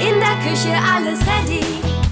In 0.00 0.20
der 0.20 0.36
Küche 0.42 0.74
alles 0.94 1.20
ready. 1.20 2.07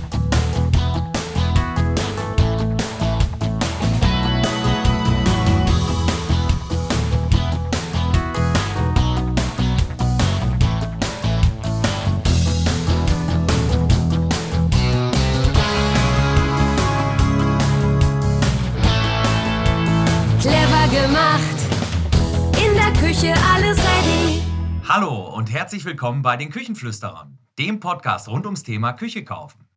Herzlich 25.77 25.93
willkommen 25.93 26.23
bei 26.23 26.39
den 26.39 26.49
Küchenflüsterern, 26.49 27.37
dem 27.59 27.81
Podcast 27.81 28.29
rund 28.29 28.47
ums 28.47 28.63
Thema 28.63 28.95
Küche 28.95 29.25
kaufen. 29.25 29.69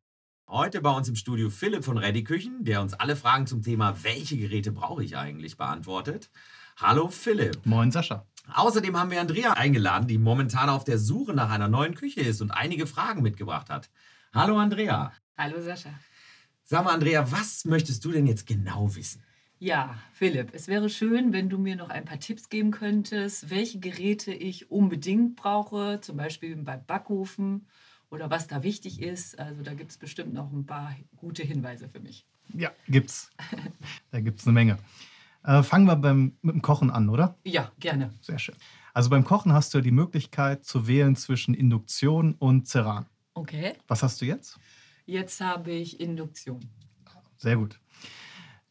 Heute 0.47 0.79
bei 0.79 0.91
uns 0.91 1.09
im 1.09 1.17
Studio 1.17 1.49
Philipp 1.49 1.83
von 1.83 1.97
Ready 1.97 2.23
Küchen, 2.23 2.63
der 2.63 2.79
uns 2.79 2.93
alle 2.93 3.17
Fragen 3.17 3.47
zum 3.47 3.61
Thema, 3.61 4.01
welche 4.01 4.37
Geräte 4.37 4.71
brauche 4.71 5.03
ich 5.03 5.17
eigentlich, 5.17 5.57
beantwortet. 5.57 6.31
Hallo 6.77 7.09
Philipp. 7.09 7.65
Moin 7.65 7.91
Sascha. 7.91 8.25
Außerdem 8.53 8.97
haben 8.97 9.11
wir 9.11 9.19
Andrea 9.19 9.51
eingeladen, 9.55 10.07
die 10.07 10.17
momentan 10.17 10.69
auf 10.69 10.85
der 10.85 10.99
Suche 10.99 11.33
nach 11.33 11.49
einer 11.49 11.67
neuen 11.67 11.95
Küche 11.95 12.21
ist 12.21 12.41
und 12.41 12.51
einige 12.51 12.87
Fragen 12.87 13.21
mitgebracht 13.21 13.69
hat. 13.69 13.89
Hallo 14.33 14.57
Andrea. 14.57 15.11
Hallo 15.37 15.61
Sascha. 15.61 15.89
Sag 16.63 16.85
mal 16.85 16.93
Andrea, 16.93 17.29
was 17.29 17.65
möchtest 17.65 18.05
du 18.05 18.13
denn 18.13 18.25
jetzt 18.25 18.47
genau 18.47 18.95
wissen? 18.95 19.21
Ja, 19.61 19.97
Philipp, 20.13 20.51
es 20.53 20.69
wäre 20.69 20.89
schön, 20.89 21.33
wenn 21.33 21.49
du 21.49 21.57
mir 21.57 21.75
noch 21.75 21.89
ein 21.89 22.05
paar 22.05 22.19
Tipps 22.19 22.47
geben 22.47 22.71
könntest, 22.71 23.49
welche 23.49 23.79
Geräte 23.79 24.33
ich 24.33 24.71
unbedingt 24.71 25.35
brauche, 25.35 25.99
zum 25.99 26.15
Beispiel 26.15 26.55
beim 26.55 26.85
Backofen 26.85 27.67
oder 28.09 28.29
was 28.29 28.47
da 28.47 28.63
wichtig 28.63 29.01
ist. 29.01 29.37
Also 29.37 29.61
da 29.61 29.73
gibt 29.73 29.91
es 29.91 29.97
bestimmt 29.97 30.33
noch 30.33 30.49
ein 30.53 30.65
paar 30.65 30.95
gute 31.17 31.43
Hinweise 31.43 31.89
für 31.89 31.99
mich. 31.99 32.25
Ja, 32.53 32.71
gibt's. 32.87 33.31
da 34.11 34.21
gibt's 34.21 34.45
eine 34.47 34.53
Menge. 34.53 34.77
Äh, 35.43 35.61
fangen 35.61 35.85
wir 35.85 35.97
beim, 35.97 36.37
mit 36.41 36.55
dem 36.55 36.61
Kochen 36.61 36.89
an, 36.89 37.09
oder? 37.09 37.37
Ja, 37.43 37.69
gerne. 37.79 38.13
Sehr 38.21 38.39
schön. 38.39 38.55
Also 38.93 39.09
beim 39.09 39.25
Kochen 39.25 39.51
hast 39.51 39.73
du 39.73 39.81
die 39.81 39.91
Möglichkeit 39.91 40.63
zu 40.63 40.87
wählen 40.87 41.17
zwischen 41.17 41.53
Induktion 41.53 42.33
und 42.35 42.67
Ceran. 42.67 43.07
Okay, 43.33 43.73
Was 43.89 44.03
hast 44.03 44.21
du 44.21 44.25
jetzt? 44.25 44.57
jetzt 45.05 45.41
habe 45.41 45.71
ich 45.71 45.99
Induktion. 45.99 46.59
Sehr 47.37 47.57
gut. 47.57 47.79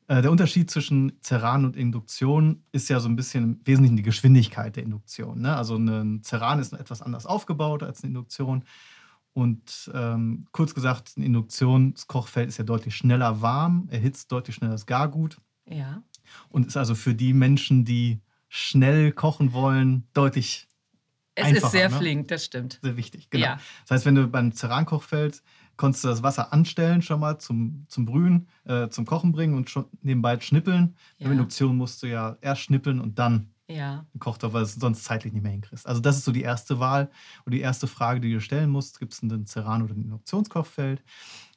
Äh, 0.08 0.22
Der 0.22 0.30
Unterschied 0.30 0.70
zwischen 0.70 1.12
Ceran 1.22 1.64
und 1.64 1.76
Induktion 1.76 2.64
ist 2.72 2.88
ja 2.88 2.98
so 2.98 3.08
ein 3.08 3.16
bisschen 3.16 3.44
im 3.44 3.60
Wesentlichen 3.64 3.96
die 3.96 4.02
Geschwindigkeit 4.02 4.74
der 4.76 4.82
Induktion. 4.82 5.40
Ne? 5.40 5.54
Also 5.56 5.76
ein 5.76 6.22
Ceran 6.24 6.58
ist 6.58 6.72
etwas 6.72 7.02
anders 7.02 7.26
aufgebaut 7.26 7.82
als 7.82 8.02
eine 8.02 8.08
Induktion. 8.08 8.64
Und 9.34 9.90
ähm, 9.94 10.46
kurz 10.50 10.74
gesagt, 10.74 11.16
ein 11.16 11.22
Induktionskochfeld 11.22 12.48
ist 12.48 12.56
ja 12.58 12.64
deutlich 12.64 12.96
schneller 12.96 13.40
warm, 13.40 13.86
erhitzt 13.90 14.32
deutlich 14.32 14.56
schneller 14.56 14.72
das 14.72 14.86
Gargut 14.86 15.38
Ja, 15.68 16.02
und 16.48 16.66
ist 16.66 16.76
also 16.76 16.94
für 16.96 17.14
die 17.14 17.32
Menschen, 17.34 17.84
die 17.84 18.20
schnell 18.48 19.12
kochen 19.12 19.52
wollen, 19.52 20.08
deutlich 20.12 20.66
es 21.36 21.44
Einfacher, 21.46 21.66
ist 21.66 21.72
sehr 21.72 21.88
ne? 21.90 21.96
flink, 21.96 22.28
das 22.28 22.46
stimmt. 22.46 22.80
sehr 22.82 22.96
wichtig. 22.96 23.30
Genau. 23.30 23.44
Ja. 23.44 23.60
Das 23.82 23.98
heißt, 23.98 24.06
wenn 24.06 24.16
du 24.16 24.26
beim 24.26 24.50
Cerankochfeld 24.52 25.42
konntest 25.78 26.04
du 26.04 26.08
das 26.08 26.22
Wasser 26.22 26.52
anstellen 26.52 27.00
schon 27.00 27.20
mal 27.20 27.38
zum, 27.38 27.86
zum 27.88 28.04
Brühen, 28.04 28.48
äh, 28.64 28.88
zum 28.90 29.06
Kochen 29.06 29.32
bringen 29.32 29.54
und 29.54 29.70
schon 29.70 29.86
nebenbei 30.02 30.38
schnippeln. 30.40 30.94
Bei 31.18 31.24
Ja. 31.26 31.32
Induktion 31.32 31.76
musst 31.78 32.02
du 32.02 32.06
ja 32.08 32.36
erst 32.42 32.60
schnippeln 32.62 33.00
und 33.00 33.18
dann 33.18 33.48
Ja, 33.68 34.04
gekocht, 34.12 34.42
weil 34.42 34.50
du 34.50 34.58
es 34.60 34.74
sonst 34.74 35.04
zeitlich 35.04 35.32
nicht 35.32 35.42
mehr 35.42 35.52
hinkriegst. 35.52 35.86
Also 35.86 36.00
das 36.02 36.16
ist 36.18 36.24
so 36.26 36.32
die 36.32 36.42
erste 36.42 36.78
Wahl 36.80 37.10
und 37.46 37.52
die 37.54 37.60
erste 37.60 37.86
Frage, 37.86 38.20
die 38.20 38.32
du 38.32 38.40
stellen 38.40 38.68
musst, 38.70 38.98
gibt 38.98 39.14
es 39.14 39.22
einen 39.22 39.46
Ceran- 39.46 39.82
oder 39.82 39.94
ein 39.94 40.02
Induktionskochfeld? 40.02 41.02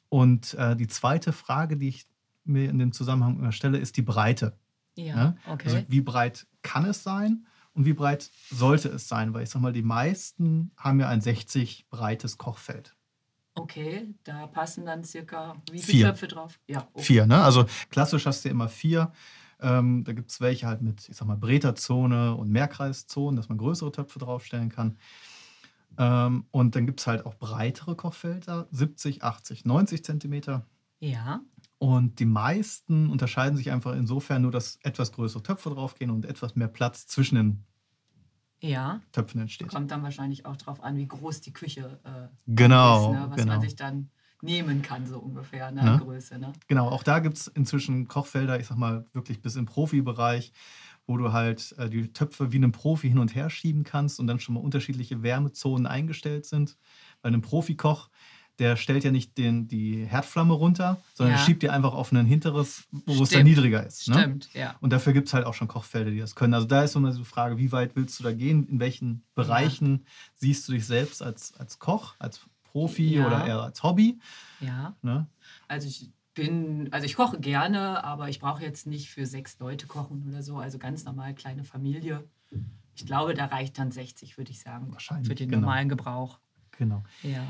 Und 0.08 0.54
äh, 0.54 0.76
die 0.76 0.86
zweite 0.88 1.32
Frage, 1.32 1.76
die 1.76 1.88
ich 1.88 2.06
mir 2.44 2.68
in 2.70 2.78
dem 2.78 2.92
Zusammenhang 2.92 3.38
immer 3.38 3.52
stelle, 3.52 3.78
ist 3.78 3.96
die 3.96 4.02
Breite. 4.02 4.58
ja, 4.94 5.14
Ne? 5.16 5.36
okay. 5.48 5.64
Also 5.68 5.84
wie 5.88 6.00
breit 6.00 6.46
kann 6.62 6.84
es 6.84 7.02
sein 7.02 7.46
und 7.72 7.86
wie 7.86 7.94
breit 7.94 8.30
sollte 8.50 8.88
es 8.90 9.08
sein? 9.08 9.32
Weil 9.32 9.44
ich 9.44 9.50
sag 9.50 9.62
mal, 9.62 9.72
die 9.72 9.82
meisten 9.82 10.70
haben 10.76 11.00
ja 11.00 11.08
ein 11.08 11.20
60 11.22 11.86
breites 11.88 12.36
Kochfeld. 12.36 12.94
Okay, 13.54 14.14
da 14.24 14.46
passen 14.46 14.86
dann 14.86 15.04
circa 15.04 15.54
wie 15.70 15.78
viele 15.78 15.98
Vier. 15.98 16.06
Töpfe 16.08 16.28
drauf? 16.28 16.58
Ja, 16.66 16.88
okay. 16.92 17.02
Vier, 17.04 17.26
ne? 17.26 17.42
Also 17.42 17.66
klassisch 17.90 18.24
hast 18.26 18.44
du 18.44 18.48
immer 18.48 18.68
vier. 18.68 19.12
Ähm, 19.60 20.04
da 20.04 20.12
gibt 20.12 20.30
es 20.30 20.40
welche 20.40 20.66
halt 20.66 20.80
mit, 20.82 21.08
ich 21.08 21.16
sag 21.16 21.26
mal, 21.28 21.36
Breterzone 21.36 22.34
und 22.34 22.50
Mehrkreiszonen, 22.50 23.36
dass 23.36 23.48
man 23.48 23.58
größere 23.58 23.92
Töpfe 23.92 24.18
draufstellen 24.18 24.70
kann. 24.70 24.96
Ähm, 25.98 26.46
und 26.50 26.74
dann 26.74 26.86
gibt 26.86 27.00
es 27.00 27.06
halt 27.06 27.26
auch 27.26 27.34
breitere 27.34 27.94
Kochfelder, 27.94 28.66
70, 28.70 29.22
80, 29.22 29.64
90 29.64 30.04
Zentimeter. 30.04 30.66
Ja, 31.00 31.40
Und 31.78 32.20
die 32.20 32.24
meisten 32.26 33.10
unterscheiden 33.10 33.56
sich 33.56 33.70
einfach 33.72 33.94
insofern 33.94 34.42
nur, 34.42 34.52
dass 34.52 34.78
etwas 34.84 35.12
größere 35.12 35.42
Töpfe 35.42 35.70
draufgehen 35.70 36.10
und 36.10 36.24
etwas 36.24 36.54
mehr 36.54 36.68
Platz 36.68 37.06
zwischen 37.08 37.34
den 37.34 37.64
ja. 38.62 39.00
Töpfen 39.12 39.40
entsteht. 39.40 39.68
Kommt 39.68 39.90
dann 39.90 40.02
wahrscheinlich 40.02 40.46
auch 40.46 40.56
drauf 40.56 40.82
an, 40.82 40.96
wie 40.96 41.06
groß 41.06 41.40
die 41.40 41.52
Küche 41.52 42.00
äh, 42.04 42.28
Genau, 42.46 43.12
ist, 43.12 43.18
ne? 43.18 43.26
was 43.28 43.36
genau. 43.36 43.52
man 43.52 43.60
sich 43.60 43.76
dann 43.76 44.10
nehmen 44.42 44.82
kann, 44.82 45.06
so 45.06 45.18
ungefähr, 45.18 45.70
ne? 45.70 45.84
Ne? 45.84 45.98
Größe. 46.02 46.38
Ne? 46.38 46.52
Genau, 46.66 46.88
auch 46.88 47.02
da 47.02 47.20
gibt 47.20 47.36
es 47.36 47.46
inzwischen 47.46 48.08
Kochfelder, 48.08 48.58
ich 48.58 48.66
sag 48.66 48.76
mal, 48.76 49.06
wirklich 49.12 49.40
bis 49.40 49.56
im 49.56 49.66
Profibereich, 49.66 50.52
wo 51.06 51.16
du 51.16 51.32
halt 51.32 51.74
äh, 51.78 51.88
die 51.88 52.12
Töpfe 52.12 52.52
wie 52.52 52.56
einem 52.56 52.72
Profi 52.72 53.08
hin 53.08 53.18
und 53.18 53.34
her 53.34 53.50
schieben 53.50 53.84
kannst 53.84 54.18
und 54.18 54.26
dann 54.26 54.40
schon 54.40 54.54
mal 54.54 54.60
unterschiedliche 54.60 55.22
Wärmezonen 55.22 55.86
eingestellt 55.86 56.46
sind. 56.46 56.76
Bei 57.22 57.28
einem 57.28 57.40
Profikoch, 57.40 58.10
der 58.58 58.76
stellt 58.76 59.02
ja 59.04 59.10
nicht 59.10 59.38
den, 59.38 59.66
die 59.66 60.04
Herdflamme 60.04 60.52
runter, 60.54 61.00
sondern 61.14 61.36
Ja. 61.36 61.42
schiebt 61.44 61.62
die 61.62 61.70
einfach 61.70 61.94
auf 61.94 62.12
ein 62.12 62.24
hinteres, 62.26 62.84
wo 63.06 63.22
es 63.22 63.30
dann 63.30 63.44
niedriger 63.44 63.84
ist. 63.84 64.08
Ne? 64.08 64.18
Stimmt, 64.18 64.52
ja. 64.54 64.76
Und 64.80 64.92
dafür 64.92 65.12
gibt 65.12 65.28
es 65.28 65.34
halt 65.34 65.46
auch 65.46 65.54
schon 65.54 65.68
Kochfelder, 65.68 66.10
die 66.10 66.18
das 66.18 66.34
können. 66.34 66.54
Also 66.54 66.66
da 66.66 66.82
ist 66.82 66.94
immer 66.94 67.12
so 67.12 67.20
die 67.20 67.24
Frage, 67.24 67.58
wie 67.58 67.72
weit 67.72 67.96
willst 67.96 68.18
du 68.20 68.24
da 68.24 68.32
gehen? 68.32 68.66
In 68.68 68.78
welchen 68.80 69.24
Bereichen 69.34 70.04
siehst 70.36 70.68
du 70.68 70.72
dich 70.72 70.86
selbst 70.86 71.22
als, 71.22 71.54
als 71.58 71.78
Koch, 71.78 72.14
als 72.18 72.40
Profi 72.64 73.14
Ja. 73.16 73.26
oder 73.26 73.46
eher 73.46 73.60
als 73.62 73.82
Hobby? 73.82 74.18
ja. 74.60 74.94
Ne? 75.02 75.26
Also 75.68 75.88
ich 75.88 76.10
bin, 76.34 76.88
also 76.92 77.04
ich 77.04 77.16
koche 77.16 77.38
gerne, 77.40 78.02
aber 78.04 78.28
ich 78.30 78.38
brauche 78.40 78.62
jetzt 78.62 78.86
nicht 78.86 79.10
für 79.10 79.26
sechs 79.26 79.58
Leute 79.58 79.86
kochen 79.86 80.26
oder 80.28 80.42
so. 80.42 80.56
Also 80.58 80.78
ganz 80.78 81.04
normal 81.04 81.34
kleine 81.34 81.64
Familie. 81.64 82.24
Ich 82.94 83.04
glaube, 83.06 83.34
da 83.34 83.46
reicht 83.46 83.78
dann 83.78 83.90
60, 83.90 84.38
würde 84.38 84.50
ich 84.50 84.60
sagen. 84.60 84.92
Wahrscheinlich, 84.92 85.28
Für 85.28 85.34
den 85.34 85.48
genau. 85.50 85.62
normalen 85.62 85.88
Gebrauch. 85.88 86.38
Genau. 86.78 87.02
Ja. 87.22 87.42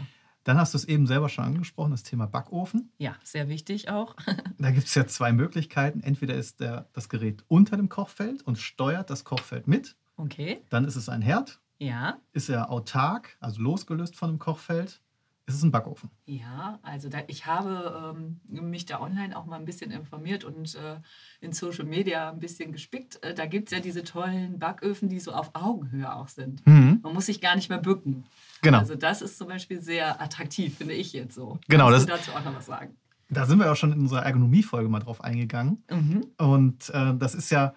Dann 0.44 0.58
hast 0.58 0.75
du 0.75 0.78
es 0.78 0.84
eben 0.84 1.06
selber 1.06 1.28
schon 1.28 1.44
angesprochen, 1.44 1.92
das 1.92 2.03
Thema 2.03 2.26
Backofen. 2.26 2.91
Ja, 2.98 3.16
sehr 3.22 3.48
wichtig 3.48 3.88
auch. 3.88 4.16
Da 4.58 4.70
gibt 4.70 4.86
es 4.86 4.94
ja 4.94 5.06
zwei 5.06 5.32
Möglichkeiten. 5.32 6.03
Entweder 6.03 6.34
ist 6.34 6.60
der, 6.60 6.88
das 6.92 7.08
Gerät 7.08 7.44
unter 7.48 7.76
dem 7.76 7.88
Kochfeld 7.88 8.42
und 8.42 8.58
steuert 8.58 9.10
das 9.10 9.25
Kochfeld 9.25 9.66
mit. 9.66 9.97
Okay. 10.16 10.62
Dann 10.69 10.84
ist 10.84 10.94
es 10.94 11.08
ein 11.08 11.20
Herd. 11.20 11.60
Ja. 11.78 12.19
Ist 12.32 12.48
er 12.48 12.70
autark, 12.70 13.36
also 13.41 13.60
losgelöst 13.60 14.14
von 14.14 14.30
dem 14.30 14.38
Kochfeld, 14.38 15.01
ist 15.47 15.56
es 15.56 15.62
ein 15.62 15.72
Backofen. 15.72 16.08
Ja, 16.25 16.78
also 16.82 17.08
da, 17.08 17.19
ich 17.26 17.47
habe 17.47 18.14
ähm, 18.16 18.41
mich 18.48 18.86
da 18.86 19.00
online 19.00 19.36
auch 19.36 19.44
mal 19.44 19.56
ein 19.56 19.64
bisschen 19.64 19.91
informiert 19.91 20.44
und 20.44 20.75
äh, 20.76 20.97
in 21.41 21.53
Social 21.53 21.84
Media 21.84 22.30
ein 22.30 22.38
bisschen 22.38 22.70
gespickt. 22.72 23.22
Äh, 23.25 23.34
da 23.34 23.47
gibt 23.47 23.69
es 23.69 23.76
ja 23.76 23.80
diese 23.82 24.04
tollen 24.04 24.58
Backöfen, 24.58 25.08
die 25.08 25.19
so 25.20 25.32
auf 25.32 25.50
Augenhöhe 25.54 26.14
auch 26.14 26.28
sind. 26.28 26.64
Mhm. 26.66 27.00
Man 27.03 27.12
muss 27.12 27.26
sich 27.26 27.41
gar 27.41 27.56
nicht 27.56 27.69
mehr 27.69 27.78
bücken. 27.78 28.25
Genau. 28.62 28.78
Also 28.78 28.94
das 28.94 29.20
ist 29.20 29.36
zum 29.36 29.48
Beispiel 29.48 29.80
sehr 29.82 30.20
attraktiv, 30.22 30.76
finde 30.78 30.94
ich 30.94 31.12
jetzt 31.12 31.34
so. 31.34 31.59
Genau, 31.69 31.91
Kannst 31.91 32.09
das- 32.09 32.24
du 32.24 32.30
dazu 32.30 32.38
auch 32.38 32.44
noch 32.44 32.56
was 32.56 32.66
sagen? 32.66 32.97
Da 33.28 33.47
sind 33.47 33.59
wir 33.59 33.72
auch 33.72 33.76
schon 33.76 33.92
in 33.92 34.00
unserer 34.00 34.24
Ergonomie-Folge 34.26 34.91
mal 34.91 35.00
drauf 35.00 35.24
eingegangen. 35.24 35.82
Mhm. 35.91 36.26
Und 36.36 36.91
äh, 36.91 37.14
das 37.16 37.34
ist 37.34 37.50
ja 37.50 37.74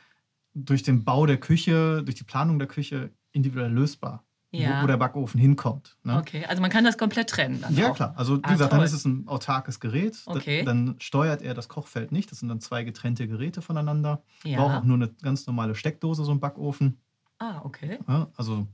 durch 0.54 0.84
den 0.84 1.04
Bau 1.06 1.26
der 1.26 1.38
Küche, 1.38 2.04
durch 2.04 2.16
die 2.16 2.26
Planung 2.26 2.60
der 2.60 2.68
Küche 2.68 3.12
individuell 3.32 3.72
lösbar, 3.72 4.24
Ja. 4.60 4.80
wo, 4.80 4.84
wo 4.84 4.88
der 4.88 4.98
Backofen 4.98 5.40
hinkommt. 5.40 5.98
Ne? 6.04 6.18
Okay, 6.18 6.46
also 6.46 6.62
man 6.62 6.70
kann 6.72 6.84
das 6.84 6.98
komplett 6.98 7.30
trennen 7.30 7.62
dann 7.62 7.76
Ja, 7.76 7.92
auch. 7.92 7.96
klar. 7.96 8.14
Also, 8.18 8.38
wie 8.38 8.44
Ah, 8.44 8.52
gesagt, 8.54 8.72
dann 8.72 8.80
toll. 8.80 8.86
ist 8.86 8.94
es 8.94 9.06
ein 9.06 9.28
autarkes 9.28 9.80
Gerät. 9.80 10.18
Da- 10.26 10.32
Okay. 10.34 10.64
Dann 10.64 10.96
steuert 11.00 11.42
er 11.42 11.54
das 11.54 11.68
Kochfeld 11.70 12.12
nicht. 12.12 12.32
Das 12.32 12.40
sind 12.40 12.50
dann 12.50 12.60
zwei 12.62 12.84
getrennte 12.84 13.28
Geräte 13.28 13.62
voneinander. 13.62 14.24
Ja. 14.44 14.58
Braucht 14.60 14.76
auch 14.76 14.84
nur 14.84 14.96
eine 14.98 15.10
ganz 15.22 15.46
normale 15.48 15.76
Steckdose, 15.76 16.24
so 16.24 16.32
ein 16.32 16.40
Backofen. 16.40 17.00
Ah, 17.40 17.62
okay. 17.64 18.00
Ja, 18.08 18.30
also 18.38 18.68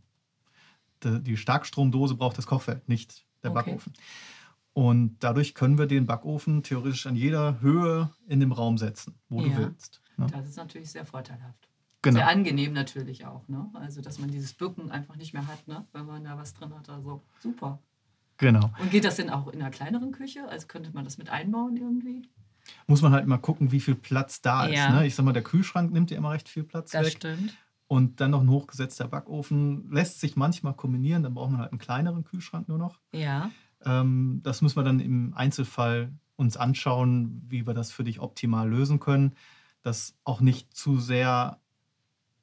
de- 1.04 1.20
die 1.20 1.38
Starkstromdose 1.38 2.16
braucht 2.16 2.38
das 2.38 2.46
Kochfeld, 2.48 2.88
nicht 2.88 3.26
der 3.44 3.52
Okay. 3.52 3.64
Backofen. 3.72 3.94
Und 4.74 5.18
dadurch 5.20 5.54
können 5.54 5.78
wir 5.78 5.86
den 5.88 6.06
Backofen 6.06 6.64
theoretisch 6.64 7.06
an 7.08 7.16
jeder 7.16 7.60
Höhe 7.60 8.10
in 8.28 8.40
dem 8.40 8.52
Raum 8.54 8.78
setzen, 8.78 9.16
wo 9.28 9.42
Ja. 9.42 9.48
du 9.50 9.58
willst. 9.58 10.02
Ne? 10.18 10.28
Das 10.32 10.48
ist 10.48 10.56
natürlich 10.58 10.92
sehr 10.92 11.06
vorteilhaft. 11.06 11.68
Genau. 12.04 12.18
Sehr 12.18 12.28
angenehm 12.30 12.74
natürlich 12.74 13.26
auch, 13.26 13.48
ne? 13.48 13.70
Also 13.74 14.02
dass 14.02 14.18
man 14.20 14.32
dieses 14.32 14.54
Bücken 14.54 14.90
einfach 14.92 15.16
nicht 15.18 15.34
mehr 15.34 15.46
hat, 15.48 15.68
ne? 15.68 15.86
Wenn 15.94 16.06
man 16.08 16.24
da 16.24 16.38
was 16.38 16.54
drin 16.54 16.74
hat. 16.76 16.90
Also 16.90 17.22
super. 17.40 17.80
genau. 18.38 18.72
Und 18.80 18.90
geht 18.90 19.06
das 19.06 19.18
denn 19.18 19.30
auch 19.30 19.48
in 19.50 19.62
einer 19.62 19.70
kleineren 19.70 20.12
Küche? 20.12 20.48
Also 20.48 20.66
könnte 20.68 20.92
man 20.94 21.04
das 21.06 21.18
mit 21.20 21.30
einbauen 21.30 21.78
irgendwie? 21.78 22.24
Muss 22.88 23.02
man 23.04 23.12
halt 23.12 23.28
mal 23.28 23.38
gucken, 23.38 23.72
wie 23.72 23.80
viel 23.80 23.96
Platz 23.96 24.42
da 24.42 24.68
Ja. 24.68 24.88
ist. 24.88 24.94
Ne? 24.96 25.06
Ich 25.08 25.16
sag 25.16 25.26
mal, 25.26 25.34
der 25.34 25.44
Kühlschrank 25.44 25.92
nimmt 25.92 26.10
ja 26.12 26.18
immer 26.18 26.32
recht 26.32 26.50
viel 26.50 26.64
Platz 26.64 26.92
Das 26.92 27.06
weg. 27.06 27.14
stimmt. 27.18 27.56
und 27.88 28.20
dann 28.22 28.32
noch 28.32 28.42
ein 28.42 28.50
hochgesetzter 28.50 29.08
Backofen. 29.08 29.92
Lässt 29.92 30.22
sich 30.22 30.36
manchmal 30.36 30.74
kombinieren, 30.74 31.22
dann 31.24 31.34
braucht 31.36 31.52
man 31.52 31.60
halt 31.62 31.72
einen 31.72 31.80
kleineren 31.80 32.24
Kühlschrank 32.24 32.68
nur 32.68 32.78
noch. 32.80 33.00
Ja. 33.14 33.52
Ähm, 33.84 34.40
das 34.44 34.62
müssen 34.64 34.78
wir 34.78 34.84
dann 34.84 35.00
im 35.00 35.34
Einzelfall 35.36 36.12
uns 36.36 36.58
anschauen, 36.58 37.42
wie 37.48 37.68
wir 37.68 37.74
das 37.76 37.92
für 37.92 38.04
dich 38.04 38.20
optimal 38.22 38.68
lösen 38.70 39.00
können, 39.00 39.36
dass 39.84 40.16
auch 40.24 40.42
nicht 40.42 40.74
zu 40.76 41.00
sehr 41.00 41.60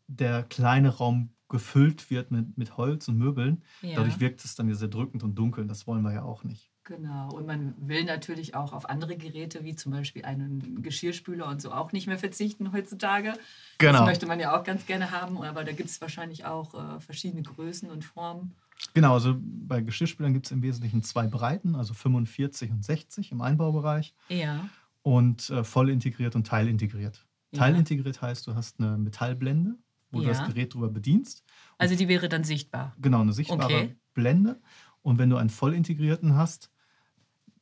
der 0.09 0.43
kleine 0.43 0.89
Raum 0.91 1.31
gefüllt 1.49 2.11
wird 2.11 2.31
mit, 2.31 2.59
mit 2.59 2.77
Holz 2.77 3.09
und 3.09 3.17
Möbeln. 3.19 3.63
ja. 3.81 3.97
Dadurch 3.97 4.21
wirkt 4.21 4.45
es 4.45 4.55
dann 4.55 4.73
sehr 4.75 4.89
drückend 4.89 5.23
und 5.23 5.35
dunkel. 5.37 5.67
Das 5.67 5.87
wollen 5.87 6.03
wir 6.03 6.13
ja 6.13 6.23
auch 6.23 6.45
nicht. 6.45 6.71
Genau. 6.85 7.31
Und 7.35 7.47
man 7.47 7.75
will 7.79 8.05
natürlich 8.05 8.55
auch 8.55 8.73
auf 8.73 8.89
andere 8.89 9.17
Geräte, 9.17 9.63
wie 9.65 9.75
zum 9.75 9.93
Beispiel 9.93 10.25
einen 10.25 10.83
Geschirrspüler 10.83 11.47
und 11.47 11.61
so, 11.63 11.71
auch 11.73 11.93
nicht 11.93 12.07
mehr 12.07 12.19
verzichten 12.19 12.73
heutzutage. 12.73 13.33
Das 13.33 13.39
Genau. 13.79 14.05
möchte 14.05 14.27
man 14.27 14.41
ja 14.41 14.59
auch 14.59 14.65
ganz 14.65 14.85
gerne 14.87 15.11
haben, 15.11 15.43
aber 15.43 15.65
da 15.65 15.73
gibt 15.73 15.89
es 15.91 16.01
wahrscheinlich 16.01 16.45
auch 16.47 16.75
äh, 16.75 17.01
verschiedene 17.01 17.43
Größen 17.43 17.91
und 17.91 18.05
Formen. 18.05 18.55
Genau, 18.95 19.15
also 19.15 19.37
bei 19.41 19.81
Geschirrspülern 19.83 20.33
gibt 20.33 20.47
es 20.47 20.53
im 20.53 20.63
Wesentlichen 20.63 21.03
zwei 21.03 21.27
Breiten, 21.27 21.75
also 21.75 21.93
45 21.95 22.71
und 22.71 22.85
60 22.85 23.33
im 23.33 23.41
Einbaubereich 23.43 24.15
Ja. 24.29 24.69
und 25.03 25.51
äh, 25.51 25.65
voll 25.65 25.91
integriert 25.91 26.37
und 26.37 26.47
teilintegriert. 26.47 27.27
Ja. 27.53 27.59
Teilintegriert 27.61 28.23
heißt, 28.23 28.47
du 28.47 28.55
hast 28.55 28.81
eine 28.81 28.97
Metallblende, 28.97 29.77
wo 30.11 30.19
du 30.21 30.27
Ja. 30.27 30.31
das 30.35 30.47
Gerät 30.47 30.75
drüber 30.75 30.89
bedienst. 30.89 31.45
Also 31.77 31.95
die 31.95 32.09
wäre 32.09 32.29
dann 32.29 32.45
sichtbar. 32.45 32.95
Genau, 33.01 33.21
eine 33.21 33.33
sichtbare 33.33 33.65
Okay. 33.65 33.97
Blende. 34.15 34.61
Und 35.03 35.19
wenn 35.19 35.31
du 35.31 35.37
einen 35.37 35.51
voll 35.51 35.75
integrierten 35.75 36.35
hast, 36.35 36.71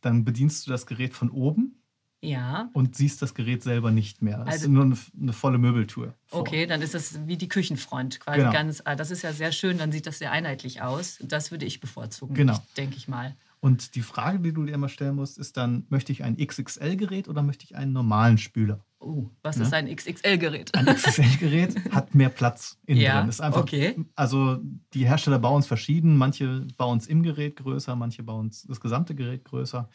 dann 0.01 0.25
bedienst 0.25 0.67
du 0.67 0.71
das 0.71 0.87
Gerät 0.87 1.15
von 1.15 1.31
oben 1.31 1.77
Ja. 2.23 2.71
und 2.73 2.97
siehst 2.97 3.21
das 3.23 3.35
Gerät 3.35 3.63
selber 3.63 3.91
nicht 3.91 4.23
mehr. 4.23 4.39
Das 4.39 4.47
Also- 4.49 4.65
ist 4.67 4.71
nur 4.71 4.85
eine, 4.85 4.97
eine 5.21 5.33
volle 5.33 5.59
Möbeltour. 5.59 6.15
vor. 6.27 6.41
Okay, 6.41 6.67
dann 6.67 6.83
ist 6.83 6.95
das 6.95 7.27
wie 7.27 7.37
die 7.37 7.49
Küchenfront 7.49 8.21
quasi 8.21 8.39
Genau. 8.39 8.53
ganz. 8.53 8.83
Ah, 8.85 8.95
das 8.97 9.11
ist 9.11 9.23
ja 9.23 9.33
sehr 9.33 9.53
schön, 9.53 9.79
dann 9.79 9.93
sieht 9.93 10.07
das 10.07 10.19
sehr 10.19 10.33
einheitlich 10.33 10.83
aus. 10.83 11.19
Das 11.23 11.51
würde 11.51 11.67
ich 11.67 11.81
bevorzugen, 11.81 12.35
Genau. 12.35 12.59
denke 12.77 12.97
ich 12.97 13.07
mal. 13.09 13.37
Und 13.61 13.95
die 13.95 14.03
Frage, 14.03 14.39
die 14.41 14.53
du 14.53 14.65
dir 14.65 14.75
immer 14.75 14.89
stellen 14.89 15.17
musst, 15.17 15.39
ist 15.39 15.57
dann, 15.57 15.87
möchte 15.89 16.13
ich 16.13 16.23
ein 16.23 16.37
XXL-Gerät 16.37 17.29
oder 17.29 17.43
möchte 17.43 17.65
ich 17.65 17.75
einen 17.77 17.93
normalen 17.93 18.39
Spüler? 18.39 18.85
Uh, 19.01 19.31
was 19.43 19.57
Ne? 19.57 19.63
ist 19.65 19.73
ein 19.75 19.95
XXL-Gerät? 19.95 20.75
Ein 20.75 20.87
XXL-Gerät 20.87 21.75
hat 21.93 22.15
mehr 22.15 22.29
Platz 22.29 22.79
innen 22.87 23.01
Ja, 23.01 23.21
drin. 23.21 23.29
Ist 23.29 23.41
einfach, 23.41 23.63
okay. 23.63 23.97
Also 24.15 24.59
die 24.95 25.07
Hersteller 25.07 25.39
bauen 25.39 25.61
es 25.61 25.67
verschieden. 25.67 26.17
Manche 26.17 26.67
bauen 26.77 26.99
es 26.99 27.07
im 27.07 27.23
Gerät 27.23 27.57
größer, 27.57 27.97
manche 27.97 28.23
bauen 28.23 28.49
es 28.49 28.63
das 28.63 28.81
gesamte 28.81 29.15
Gerät 29.15 29.45
größer. 29.45 29.89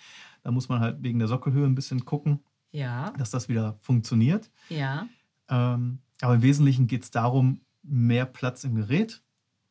Da 0.44 0.52
muss 0.52 0.68
man 0.70 0.80
halt 0.80 1.02
wegen 1.04 1.20
der 1.20 1.28
Sockelhöhe 1.28 1.66
ein 1.66 1.76
bisschen 1.76 2.04
gucken, 2.06 2.40
Ja, 2.72 3.12
dass 3.18 3.30
das 3.32 3.48
wieder 3.50 3.78
funktioniert. 3.82 4.50
ja. 4.70 5.08
Ähm, 5.50 6.00
aber 6.22 6.36
im 6.36 6.42
Wesentlichen 6.44 6.88
geht 6.88 7.04
es 7.04 7.12
darum, 7.12 7.62
mehr 7.84 8.26
Platz 8.26 8.64
im 8.64 8.76
Gerät. 8.76 9.22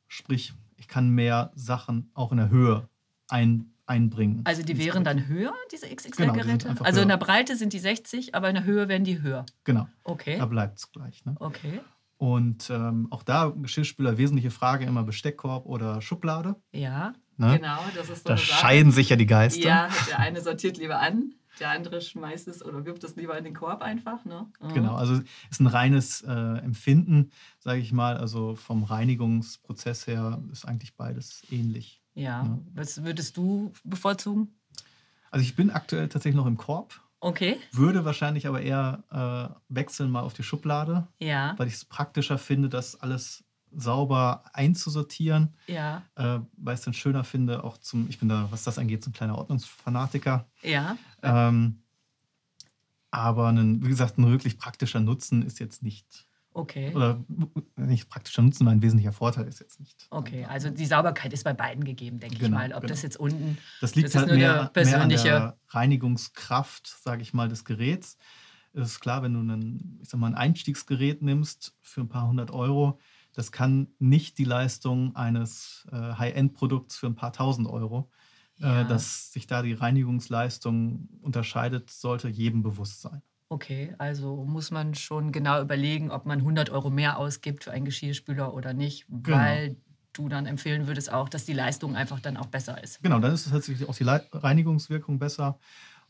Sprich, 0.09 0.53
ich 0.77 0.89
kann 0.89 1.11
mehr 1.11 1.53
Sachen 1.55 2.11
auch 2.15 2.33
in 2.33 2.39
der 2.39 2.51
Höhe 2.51 2.89
ein, 3.29 3.73
einbringen. 3.91 4.41
Also 4.45 4.63
die 4.63 4.79
wären 4.79 5.05
dann 5.05 5.27
höher, 5.27 5.53
diese 5.71 5.87
Genau, 5.87 5.97
die 6.01 6.09
XXL-Geräte? 6.09 6.69
also 6.85 7.01
in 7.01 7.09
höher. 7.09 7.17
der 7.19 7.25
Breite 7.25 7.57
sind 7.57 7.73
die 7.75 7.79
60, 7.79 8.35
aber 8.35 8.49
in 8.49 8.55
der 8.55 8.65
Höhe 8.65 8.89
werden 8.89 9.05
die 9.05 9.21
höher. 9.21 9.45
Genau, 9.65 9.87
Okay. 10.05 10.39
da 10.39 10.47
bleibt 10.47 10.79
es 10.79 10.91
gleich. 10.93 11.25
Ne? 11.27 11.35
Okay. 11.39 11.81
Und 12.17 12.69
ähm, 12.71 13.09
auch 13.11 13.23
da 13.23 13.49
Geschirrspüler, 13.49 14.17
wesentliche 14.19 14.51
Frage 14.51 14.85
immer 14.85 15.03
Besteckkorb 15.05 15.67
oder 15.67 16.01
Schublade. 16.01 16.57
Ja, 16.73 17.13
Ne? 17.37 17.57
genau. 17.59 17.79
Das 17.97 18.11
ist 18.11 18.25
so 18.25 18.29
Da 18.29 18.37
scheiden 18.37 18.93
sich 18.93 19.09
ja 19.09 19.17
die 19.17 19.25
Geister. 19.27 19.67
Ja, 19.67 19.89
der 20.09 20.19
eine 20.19 20.43
sortiert 20.43 20.77
lieber 20.77 21.01
an, 21.01 21.33
der 21.59 21.71
andere 21.71 22.03
schmeißt 22.03 22.47
es 22.49 22.63
oder 22.63 22.85
wirft 22.85 23.03
es 23.05 23.17
lieber 23.17 23.39
in 23.39 23.45
den 23.45 23.55
Korb 23.55 23.81
einfach. 23.83 24.27
Ne? 24.27 24.47
Mhm. 24.61 24.75
Genau, 24.75 24.95
also 24.95 25.19
ist 25.51 25.61
ein 25.61 25.67
reines 25.67 26.21
äh, 26.21 26.31
Empfinden, 26.31 27.31
sage 27.59 27.81
ich 27.81 27.93
mal. 27.93 28.19
Also 28.19 28.55
vom 28.57 28.85
Reinigungsprozess 28.85 30.07
her 30.07 30.43
ist 30.53 30.67
eigentlich 30.67 30.95
beides 30.97 31.43
ähnlich. 31.51 32.03
Ja. 32.21 32.43
Ja. 32.45 32.59
Was 32.75 33.03
würdest 33.03 33.37
du 33.37 33.73
bevorzugen? 33.85 34.55
Also 35.31 35.43
ich 35.45 35.55
bin 35.57 35.71
aktuell 35.71 36.09
tatsächlich 36.09 36.37
noch 36.37 36.47
im 36.47 36.57
Korb, 36.57 37.01
Okay. 37.21 37.59
würde 37.73 38.05
wahrscheinlich 38.05 38.47
aber 38.47 38.63
eher 38.63 39.05
äh, 39.11 39.55
wechseln 39.69 40.11
mal 40.11 40.21
auf 40.23 40.33
die 40.35 40.43
Schublade, 40.43 41.07
Ja. 41.19 41.55
weil 41.59 41.69
ich 41.69 41.75
es 41.75 41.85
praktischer 41.85 42.39
finde, 42.39 42.69
das 42.69 43.01
alles 43.01 43.45
sauber 43.73 44.43
einzusortieren, 44.53 45.55
Ja. 45.69 46.03
äh, 46.17 46.41
weil 46.57 46.75
ich 46.75 46.81
es 46.81 46.85
dann 46.85 46.95
schöner 46.95 47.23
finde, 47.25 47.63
auch 47.63 47.79
zum, 47.79 48.09
ich 48.09 48.19
bin 48.19 48.29
da, 48.29 48.49
was 48.51 48.65
das 48.65 48.79
angeht, 48.79 49.05
so 49.05 49.11
ein 49.11 49.13
kleiner 49.13 49.39
Ordnungsfanatiker. 49.39 50.49
Ja. 50.63 50.97
Ähm, 51.23 51.83
aber 53.13 53.49
ein, 53.49 53.85
wie 53.85 53.89
gesagt, 53.89 54.19
ein 54.19 54.29
wirklich 54.29 54.59
praktischer 54.59 55.01
Nutzen 55.01 55.43
ist 55.43 55.59
jetzt 55.61 55.83
nicht, 55.83 56.27
Okay. 56.53 56.93
oder 56.95 57.23
nicht 57.77 58.09
praktischer 58.09 58.43
Nutzen, 58.43 58.65
mein 58.65 58.83
wesentlicher 58.83 59.13
Vorteil 59.13 59.47
ist 59.47 59.61
jetzt 59.61 59.79
nicht. 59.79 60.07
Okay, 60.11 60.45
also 60.47 60.69
die 60.69 60.87
Sauberkeit 60.87 61.33
ist 61.33 61.45
bei 61.45 61.53
beiden 61.53 61.85
gegeben, 61.85 62.19
denke 62.19 62.35
ich 62.35 62.41
Genau, 62.41 62.57
mal. 62.57 62.73
Ob 62.73 62.81
genau. 62.81 62.89
das 62.89 63.03
jetzt 63.03 63.17
unten. 63.19 63.57
Das 63.81 63.95
liegt 63.95 64.09
Das 64.09 64.17
ist 64.17 64.29
halt 64.29 64.39
mehr, 64.39 64.71
mehr 64.75 65.01
an 65.01 65.09
der 65.09 65.57
Reinigungskraft, 65.69 66.89
sage 66.89 67.23
ich 67.23 67.33
mal, 67.33 67.49
des 67.49 67.65
Geräts. 67.65 68.17
Es 68.73 68.89
ist 68.89 69.01
klar, 69.01 69.23
wenn 69.23 69.35
du 69.35 69.41
einen, 69.41 69.99
ich 70.03 70.09
sag 70.09 70.19
mal, 70.19 70.29
ein 70.29 70.35
Einstiegsgerät 70.35 71.23
nimmst 71.23 71.77
für 71.81 72.01
ein 72.01 72.09
paar 72.09 72.29
hundert 72.29 72.51
Euro, 72.51 72.99
das 73.33 73.53
kann 73.53 73.89
nicht 73.99 74.39
die 74.39 74.45
Leistung 74.45 75.15
eines 75.15 75.87
äh, 75.93 75.97
High-End-Produkts 75.97 76.97
für 76.97 77.07
ein 77.07 77.15
paar 77.15 77.33
tausend 77.33 77.69
Euro. 77.69 78.11
Ja. 78.59 78.83
Äh, 78.83 78.87
dass 78.87 79.33
sich 79.33 79.47
da 79.47 79.63
die 79.63 79.73
Reinigungsleistung 79.73 81.09
unterscheidet, 81.23 81.91
sollte 81.91 82.29
jedem 82.29 82.63
bewusst 82.63 83.01
sein. 83.01 83.23
Okay, 83.53 83.93
also 83.99 84.45
muss 84.45 84.71
man 84.71 84.95
schon 84.95 85.33
genau 85.33 85.61
überlegen, 85.61 86.13
ob 86.13 86.25
man 86.25 86.41
100 86.41 86.71
Euro 86.71 86.89
mehr 86.89 87.19
ausgibt 87.19 87.65
für 87.65 87.73
einen 87.73 87.85
Geschirrspüler 87.85 88.55
oder 88.55 88.75
nicht, 88.75 89.07
Genau. 89.09 89.37
weil 89.39 89.77
du 90.13 90.29
dann 90.29 90.47
empfehlen 90.47 90.87
würdest 90.87 91.13
auch, 91.13 91.29
dass 91.29 91.47
die 91.47 91.53
Leistung 91.53 91.97
einfach 91.97 92.21
dann 92.21 92.37
auch 92.37 92.47
besser 92.47 92.81
ist. 92.81 93.03
Genau, 93.03 93.19
dann 93.19 93.33
ist 93.33 93.47
es 93.47 93.53
tatsächlich 93.53 93.89
auch 93.89 93.97
die 93.97 94.05
Reinigungswirkung 94.05 95.19
besser, 95.19 95.59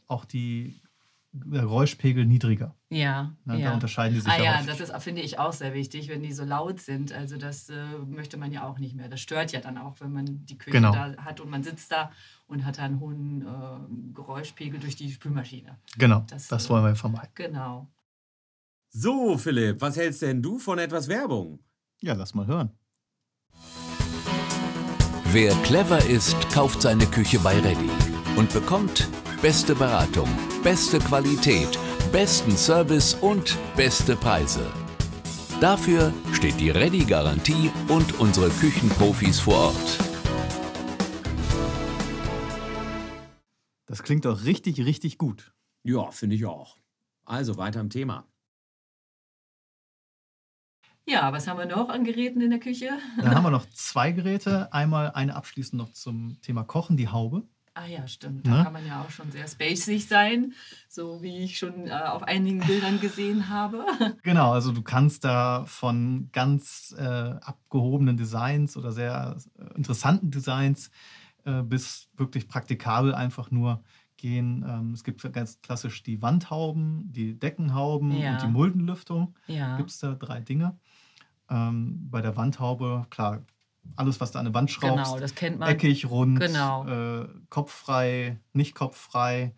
auch 0.07 0.27
die, 0.27 0.83
Geräuschpegel 1.33 2.27
niedriger. 2.27 2.75
Ja? 2.89 3.37
Da 3.45 3.55
ja. 3.55 3.73
unterscheiden 3.73 4.15
die 4.15 4.21
sich 4.21 4.33
Ah 4.33 4.43
ja, 4.43 4.55
häufig. 4.55 4.67
das 4.67 4.81
ist, 4.81 5.03
finde 5.03 5.23
ich, 5.23 5.39
auch 5.39 5.53
sehr 5.53 5.75
wichtig, 5.75 6.09
wenn 6.09 6.23
die 6.23 6.33
so 6.33 6.45
laut 6.45 6.81
sind. 6.81 7.13
Also 7.13 7.37
das 7.37 7.69
äh, 7.69 7.75
möchte 8.07 8.37
man 8.37 8.51
ja 8.53 8.67
auch 8.67 8.79
nicht 8.79 8.97
mehr. 8.97 9.09
Das 9.09 9.21
stört 9.21 9.53
ja 9.53 9.61
dann 9.61 9.79
auch, 9.79 10.01
wenn 10.01 10.13
man 10.13 10.45
die 10.47 10.59
Küche 10.59 10.73
Genau. 10.79 10.93
da 10.93 11.17
hat 11.19 11.41
und 11.41 11.51
man 11.51 11.63
sitzt 11.63 11.93
da 11.93 12.11
und 12.49 12.65
hat 12.65 12.79
da 12.79 12.83
einen 12.83 12.99
hohen 12.99 13.43
äh, 13.43 14.13
Geräuschpegel 14.15 14.81
durch 14.81 14.97
die 14.97 15.11
Spülmaschine. 15.13 15.79
Genau, 15.99 16.25
das, 16.29 16.49
das, 16.49 16.67
äh, 16.67 16.69
wollen 16.71 16.85
wir 16.85 16.97
vermeiden. 16.97 17.31
Genau. 17.35 17.89
So, 18.89 19.39
Philipp, 19.39 19.81
was 19.81 19.97
hältst 19.97 20.23
denn 20.23 20.43
du 20.43 20.59
von 20.59 20.81
etwas 20.81 21.07
Werbung? 21.07 21.61
Ja, 22.01 22.15
lass 22.15 22.35
mal 22.35 22.47
hören. 22.47 22.71
Wer 25.33 25.55
clever 25.63 26.05
ist, 26.07 26.51
kauft 26.51 26.83
seine 26.83 27.07
Küche 27.07 27.39
bei 27.39 27.55
Ready 27.61 27.89
und 28.37 28.53
bekommt 28.53 29.09
beste 29.41 29.77
Beratung, 29.77 30.29
beste 30.63 30.99
Qualität, 30.99 31.79
besten 32.13 32.57
Service 32.57 33.15
und 33.15 33.57
beste 33.77 34.15
Preise. 34.15 34.67
Dafür 35.61 36.13
steht 36.33 36.61
die 36.61 36.71
Ready-Garantie 36.71 37.71
und 37.89 38.21
unsere 38.21 38.51
Küchenprofis 38.51 39.41
vor 39.41 39.69
Ort. 39.69 39.99
Das 43.87 44.03
klingt 44.03 44.27
doch 44.27 44.45
richtig, 44.45 44.85
richtig 44.85 45.19
gut. 45.19 45.53
Ja, 45.83 46.11
finde 46.11 46.37
ich 46.37 46.45
auch. 46.45 46.77
Also 47.25 47.57
weiter 47.57 47.81
im 47.81 47.91
Thema. 47.91 48.27
Ja, 51.07 51.33
was 51.33 51.49
haben 51.49 51.59
wir 51.59 51.67
noch 51.67 51.89
an 51.89 52.05
Geräten 52.05 52.41
in 52.41 52.51
der 52.51 52.61
Küche? 52.61 52.91
Dann 53.17 53.35
haben 53.35 53.45
wir 53.45 53.51
noch 53.51 53.67
zwei 53.71 54.13
Geräte. 54.13 54.73
Einmal 54.73 55.11
eine 55.13 55.35
abschließend 55.35 55.81
noch 55.81 55.93
zum 55.93 56.39
Thema 56.43 56.65
Kochen, 56.65 56.97
die 56.97 57.09
Haube. 57.09 57.49
Ah 57.83 57.87
ja, 57.87 58.07
stimmt. 58.07 58.47
Da 58.47 58.59
Ne? 58.59 58.65
kann 58.65 58.73
man 58.75 58.87
ja 58.87 59.01
auch 59.03 59.09
schon 59.11 59.31
sehr 59.31 59.47
spacig 59.49 60.07
sein, 60.07 60.53
so 60.89 61.23
wie 61.23 61.45
ich 61.45 61.57
schon 61.57 61.87
äh, 61.87 61.93
auf 61.93 62.23
einigen 62.25 62.61
Bildern 62.61 63.01
gesehen 63.01 63.49
habe. 63.49 63.85
Genau, 64.23 64.53
also 64.53 64.71
du 64.73 64.83
kannst 64.83 65.25
da 65.25 65.65
von 65.67 66.29
ganz 66.33 66.95
äh, 66.99 67.03
abgehobenen 67.03 68.17
Designs 68.19 68.77
oder 68.77 68.93
sehr 68.93 69.37
äh, 69.59 69.77
interessanten 69.77 70.31
Designs 70.31 70.91
äh, 71.45 71.63
bis 71.63 72.09
wirklich 72.17 72.49
praktikabel 72.49 73.15
einfach 73.15 73.51
nur 73.51 73.83
gehen. 74.19 74.63
Ähm, 74.69 74.93
es 74.93 75.03
gibt 75.03 75.23
ganz 75.33 75.63
klassisch 75.63 76.03
die 76.03 76.21
Wandhauben, 76.21 77.11
die 77.11 77.39
Deckenhauben 77.39 78.13
Ja. 78.13 78.33
und 78.33 78.43
die 78.43 78.49
Muldenlüftung. 78.49 79.35
Ja. 79.47 79.79
Gibt 79.79 79.89
es 79.91 79.99
da 79.99 80.13
drei 80.15 80.41
Dinge. 80.41 80.79
Ähm, 81.49 82.09
bei 82.11 82.21
der 82.21 82.37
Wandhaube, 82.37 83.07
klar, 83.09 83.41
alles, 83.97 84.21
was 84.21 84.33
du 84.33 84.39
an 84.39 84.47
eine 84.47 84.55
Wand 84.55 84.71
schraubst, 84.71 85.13
Genau, 85.13 85.21
das 85.21 85.35
kennt 85.35 85.59
man. 85.59 85.69
eckig, 85.69 86.09
rund, 86.09 86.39
Genau. 86.41 86.87
äh, 86.87 87.29
kopffrei, 87.49 88.39
nicht 88.53 88.75
kopffrei. 88.75 89.55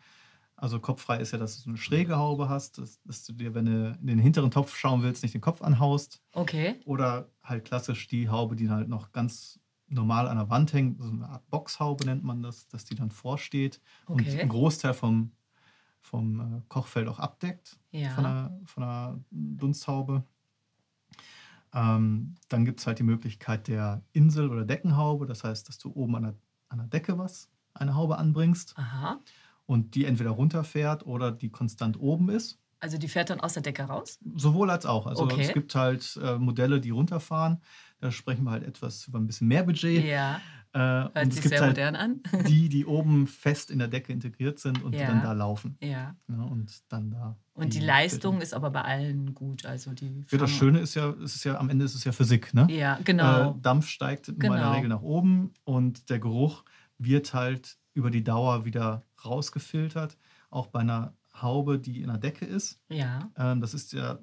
Also 0.56 0.78
kopffrei 0.80 1.18
ist 1.18 1.32
ja, 1.32 1.38
dass 1.38 1.62
du 1.62 1.70
eine 1.70 1.78
schräge 1.78 2.16
Haube 2.16 2.48
hast, 2.48 2.78
dass, 2.78 3.02
dass 3.02 3.24
du 3.24 3.32
dir, 3.32 3.54
wenn 3.54 3.66
du 3.66 3.98
in 4.00 4.06
den 4.06 4.18
hinteren 4.18 4.50
Topf 4.50 4.76
schauen 4.76 5.02
willst, 5.02 5.22
nicht 5.22 5.34
den 5.34 5.40
Kopf 5.40 5.60
anhaust. 5.62 6.22
Okay. 6.34 6.80
Oder 6.84 7.30
halt 7.42 7.64
klassisch 7.64 8.06
die 8.06 8.28
Haube, 8.28 8.54
die 8.56 8.70
halt 8.70 8.88
noch 8.88 9.10
ganz 9.12 9.58
normal 9.88 10.28
an 10.28 10.38
der 10.38 10.48
Wand 10.50 10.72
hängt, 10.72 11.02
so 11.02 11.10
eine 11.10 11.28
Art 11.28 11.48
Boxhaube 11.50 12.04
nennt 12.04 12.22
man 12.24 12.42
das, 12.42 12.68
dass 12.68 12.84
die 12.84 12.94
dann 12.94 13.10
vorsteht 13.10 13.80
und 14.06 14.20
Okay. 14.22 14.40
einen 14.40 14.48
Großteil 14.50 14.94
vom, 14.94 15.32
vom 16.00 16.40
äh, 16.58 16.62
Kochfeld 16.68 17.08
auch 17.08 17.18
abdeckt 17.18 17.78
Ja. 17.90 18.10
von, 18.10 18.24
der, 18.24 18.60
von 18.64 18.82
der 18.82 19.20
Dunsthaube. 19.30 20.24
Ähm, 21.74 22.34
dann 22.48 22.64
gibt 22.64 22.80
es 22.80 22.86
halt 22.86 22.98
die 22.98 23.02
Möglichkeit 23.04 23.68
der 23.68 24.02
Insel- 24.12 24.50
oder 24.50 24.64
Deckenhaube. 24.64 25.26
Das 25.26 25.44
heißt, 25.44 25.68
dass 25.68 25.78
du 25.78 25.90
oben 25.94 26.16
an 26.16 26.22
der, 26.22 26.34
an 26.68 26.78
der 26.78 26.86
Decke 26.88 27.18
was, 27.18 27.48
eine 27.74 27.94
Haube 27.94 28.18
anbringst 28.18 28.74
Aha. 28.76 29.18
und 29.66 29.94
die 29.94 30.04
entweder 30.04 30.30
runterfährt 30.30 31.06
oder 31.06 31.32
die 31.32 31.48
konstant 31.50 31.98
oben 31.98 32.28
ist. 32.28 32.58
Also 32.80 32.98
die 32.98 33.08
fährt 33.08 33.30
dann 33.30 33.40
aus 33.40 33.52
der 33.54 33.62
Decke 33.62 33.84
raus? 33.84 34.18
Sowohl 34.34 34.68
als 34.70 34.86
auch. 34.86 35.06
Also 35.06 35.22
Okay. 35.22 35.40
es 35.42 35.52
gibt 35.52 35.74
halt 35.74 36.18
äh, 36.22 36.36
Modelle, 36.36 36.80
die 36.80 36.90
runterfahren. 36.90 37.60
Da 38.00 38.10
sprechen 38.10 38.42
wir 38.44 38.50
halt 38.50 38.64
etwas 38.64 39.06
über 39.06 39.18
ein 39.20 39.26
bisschen 39.26 39.46
mehr 39.48 39.62
Budget. 39.62 40.04
Ja, 40.04 40.40
Äh, 40.74 40.78
hört 40.78 41.16
und 41.16 41.28
es 41.28 41.34
sich 41.34 41.42
gibt 41.42 41.48
sehr 41.54 41.60
halt 41.60 41.70
modern 41.76 41.96
an. 41.96 42.20
die, 42.48 42.68
die 42.68 42.84
oben 42.86 43.26
fest 43.28 43.70
in 43.70 43.78
der 43.78 43.88
Decke 43.88 44.12
integriert 44.12 44.58
sind 44.58 44.82
und 44.82 44.92
die 44.92 44.98
Ja. 44.98 45.06
dann 45.06 45.22
da 45.22 45.32
laufen. 45.32 45.76
ja. 45.80 46.16
Ne? 46.26 46.44
Und 46.44 46.82
dann 46.92 47.10
da. 47.10 47.36
Und 47.54 47.74
die 47.74 47.80
Leistung 47.80 48.40
ist 48.40 48.54
aber 48.54 48.70
bei 48.70 48.82
allen 48.82 49.34
gut. 49.34 49.66
Also 49.66 49.92
die 49.92 50.24
Ja, 50.30 50.38
das 50.38 50.50
Schöne 50.50 50.80
ist 50.80 50.94
ja, 50.94 51.10
es 51.22 51.34
ist 51.34 51.44
ja, 51.44 51.58
am 51.58 51.68
Ende 51.68 51.84
ist 51.84 51.94
es 51.94 52.04
ja 52.04 52.12
Physik, 52.12 52.54
ne? 52.54 52.66
Ja, 52.70 52.98
genau. 53.04 53.50
Äh, 53.50 53.54
Dampf 53.60 53.88
steigt 53.88 54.28
in 54.28 54.38
meiner 54.38 54.56
Genau. 54.56 54.72
Regel 54.72 54.88
nach 54.88 55.02
oben 55.02 55.52
und 55.64 56.08
der 56.08 56.18
Geruch 56.18 56.64
wird 56.98 57.34
halt 57.34 57.76
über 57.92 58.10
die 58.10 58.24
Dauer 58.24 58.64
wieder 58.64 59.02
rausgefiltert. 59.24 60.16
Auch 60.50 60.68
bei 60.68 60.80
einer 60.80 61.12
Haube, 61.40 61.78
die 61.78 62.00
in 62.00 62.08
der 62.08 62.18
Decke 62.18 62.44
ist. 62.46 62.80
ja, 62.88 63.30
Ähm, 63.36 63.60
das 63.60 63.74
ist 63.74 63.92
ja, 63.92 64.18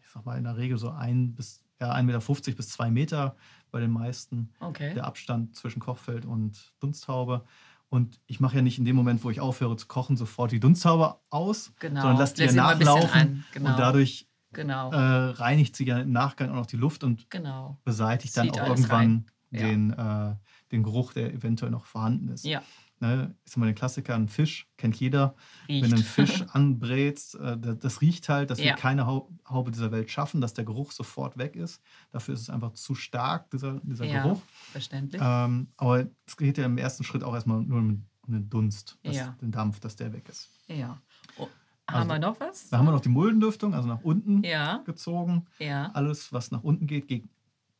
ich 0.00 0.08
sag 0.12 0.26
mal, 0.26 0.36
in 0.36 0.44
der 0.44 0.56
Regel 0.56 0.76
so 0.76 0.90
ein 0.90 1.34
bis 1.34 1.62
ja, 1.80 1.94
1,50 1.94 2.02
Meter 2.04 2.56
bis 2.56 2.68
2 2.68 2.90
Meter 2.90 3.36
bei 3.70 3.80
den 3.80 3.90
meisten 3.90 4.52
okay. 4.60 4.94
der 4.94 5.04
Abstand 5.06 5.56
zwischen 5.56 5.80
Kochfeld 5.80 6.26
und 6.26 6.72
Dunsthaube. 6.80 7.44
Und 7.92 8.18
ich 8.26 8.40
mache 8.40 8.56
ja 8.56 8.62
nicht 8.62 8.78
in 8.78 8.86
dem 8.86 8.96
Moment, 8.96 9.22
wo 9.22 9.28
ich 9.28 9.38
aufhöre 9.38 9.76
zu 9.76 9.86
kochen, 9.86 10.16
sofort 10.16 10.50
die 10.50 10.60
Dunsthaube 10.60 11.16
aus, 11.28 11.74
Genau. 11.78 12.00
sondern 12.00 12.20
lasse 12.20 12.36
die 12.36 12.44
ja 12.44 12.52
nachlaufen. 12.52 13.44
Genau. 13.52 13.68
Und 13.68 13.78
dadurch 13.78 14.26
genau. 14.50 14.90
äh, 14.92 14.96
reinigt 14.96 15.76
sie 15.76 15.84
ja 15.84 15.98
im 15.98 16.10
Nachgang 16.10 16.48
auch 16.52 16.54
noch 16.54 16.66
die 16.66 16.78
Luft 16.78 17.04
und 17.04 17.28
genau. 17.28 17.76
beseitigt 17.84 18.34
dann 18.34 18.46
Zieht 18.46 18.58
auch 18.58 18.64
alles 18.64 18.80
irgendwann. 18.80 19.26
Ja. 19.50 19.66
den, 19.66 19.90
äh, 19.90 20.34
den 20.70 20.84
Geruch, 20.84 21.12
der 21.12 21.34
eventuell 21.34 21.70
noch 21.70 21.84
vorhanden 21.84 22.28
ist. 22.28 22.46
Ja, 22.46 22.62
Ne? 23.02 23.34
Ich 23.44 23.50
sag 23.50 23.58
mal, 23.58 23.66
den 23.66 23.74
Klassiker, 23.74 24.14
ein 24.14 24.28
Fisch, 24.28 24.68
kennt 24.76 24.94
jeder. 24.94 25.34
riecht. 25.68 25.82
Wenn 25.82 25.90
du 25.90 25.96
einen 25.96 26.04
Fisch 26.04 26.44
anbrätst, 26.52 27.34
äh, 27.34 27.58
das, 27.58 27.78
das 27.80 28.00
riecht 28.00 28.28
halt, 28.28 28.48
das 28.50 28.60
Ja. 28.60 28.66
wird 28.66 28.76
keine 28.78 29.06
Hau- 29.06 29.28
Haube 29.48 29.72
dieser 29.72 29.90
Welt 29.90 30.08
schaffen, 30.08 30.40
dass 30.40 30.54
der 30.54 30.64
Geruch 30.64 30.92
sofort 30.92 31.36
weg 31.36 31.56
ist. 31.56 31.82
Dafür 32.12 32.34
ist 32.34 32.42
es 32.42 32.50
einfach 32.50 32.72
zu 32.74 32.94
stark, 32.94 33.50
dieser, 33.50 33.80
dieser 33.82 34.04
ja, 34.04 34.22
Geruch. 34.22 34.40
verständlich. 34.70 35.20
Ähm, 35.22 35.66
aber 35.76 36.06
es 36.26 36.36
geht 36.36 36.58
ja 36.58 36.64
im 36.64 36.78
ersten 36.78 37.02
Schritt 37.02 37.24
auch 37.24 37.34
erstmal 37.34 37.60
nur 37.62 37.78
um, 37.80 38.04
um 38.26 38.32
den 38.34 38.48
Dunst, 38.48 38.98
dass, 39.02 39.16
Ja. 39.16 39.36
den 39.42 39.50
Dampf, 39.50 39.80
dass 39.80 39.96
der 39.96 40.12
weg 40.12 40.28
ist. 40.28 40.48
ja. 40.68 40.96
Oh, 41.38 41.48
also- 41.86 41.98
haben 42.00 42.08
wir 42.08 42.18
noch 42.20 42.38
was? 42.38 42.68
Da 42.68 42.78
haben 42.78 42.86
wir 42.86 42.92
noch 42.92 43.00
die 43.00 43.08
Muldendüftung, 43.08 43.74
also 43.74 43.88
nach 43.88 44.02
unten 44.02 44.44
Ja, 44.44 44.76
gezogen. 44.86 45.46
ja, 45.58 45.90
Alles, 45.92 46.32
was 46.32 46.52
nach 46.52 46.62
unten 46.62 46.86
geht, 46.86 47.08
geht, 47.08 47.24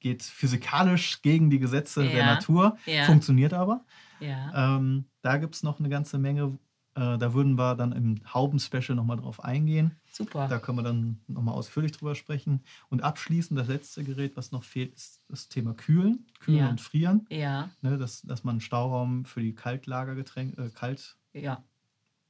geht 0.03 0.23
physikalisch 0.23 1.23
gegen 1.23 1.49
die 1.49 1.59
Gesetze 1.59 2.03
der 2.03 2.13
Ja. 2.19 2.27
Natur, 2.27 2.77
Ja. 2.87 3.05
funktioniert 3.05 3.55
aber. 3.55 3.85
ja. 4.21 4.77
Ähm, 4.77 5.07
da 5.23 5.37
gibt 5.39 5.55
es 5.55 5.63
noch 5.63 5.79
eine 5.81 5.89
ganze 5.89 6.19
Menge. 6.19 6.59
Äh, 6.95 7.17
da 7.17 7.33
würden 7.33 7.57
wir 7.57 7.75
dann 7.75 7.93
im 7.93 8.21
Hauben-Special 8.35 8.95
nochmal 8.95 9.17
drauf 9.17 9.43
eingehen. 9.43 9.93
Super. 10.11 10.47
Da 10.49 10.59
können 10.59 10.77
wir 10.79 10.83
dann 10.83 11.21
nochmal 11.27 11.55
ausführlich 11.55 11.93
drüber 11.93 12.15
sprechen. 12.15 12.61
Und 12.91 13.03
abschließend, 13.03 13.59
das 13.59 13.69
letzte 13.69 14.05
Gerät, 14.05 14.37
was 14.37 14.53
noch 14.53 14.63
fehlt, 14.63 14.93
ist 14.95 15.23
das 15.31 15.49
Thema 15.49 15.73
Kühlen. 15.73 16.27
Kühlen 16.41 16.69
und 16.69 16.81
Frieren. 16.83 17.25
Ja, 17.31 17.71
Ne, 17.81 17.97
dass, 17.97 18.21
dass 18.23 18.45
man 18.45 18.55
einen 18.55 18.61
Stauraum 18.61 19.25
für 19.25 19.41
die 19.41 19.55
Kaltlagergetränke, 19.55 20.65
äh, 20.65 20.69
Kalt. 20.71 21.17
ja. 21.33 21.63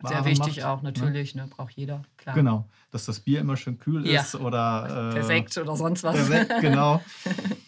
Sehr 0.05 0.25
wichtig 0.25 0.57
macht, 0.57 0.65
auch, 0.65 0.83
ne? 0.83 0.89
natürlich. 0.91 1.37
Ne? 1.37 1.47
Braucht 1.49 1.75
jeder, 1.75 2.03
klar. 2.17 2.35
Genau, 2.35 2.69
dass 2.91 3.05
das 3.05 3.21
Bier 3.21 3.39
immer 3.41 3.57
schön 3.57 3.79
kühl 3.79 4.05
Ja. 4.05 4.21
ist 4.23 4.35
oder 4.35 5.11
äh, 5.11 5.15
Der 5.15 5.23
Sekt 5.23 5.57
oder 5.59 5.77
sonst 5.77 6.03
was. 6.03 6.15
Der 6.17 6.25
Sekt, 6.25 6.61
genau. 6.61 7.01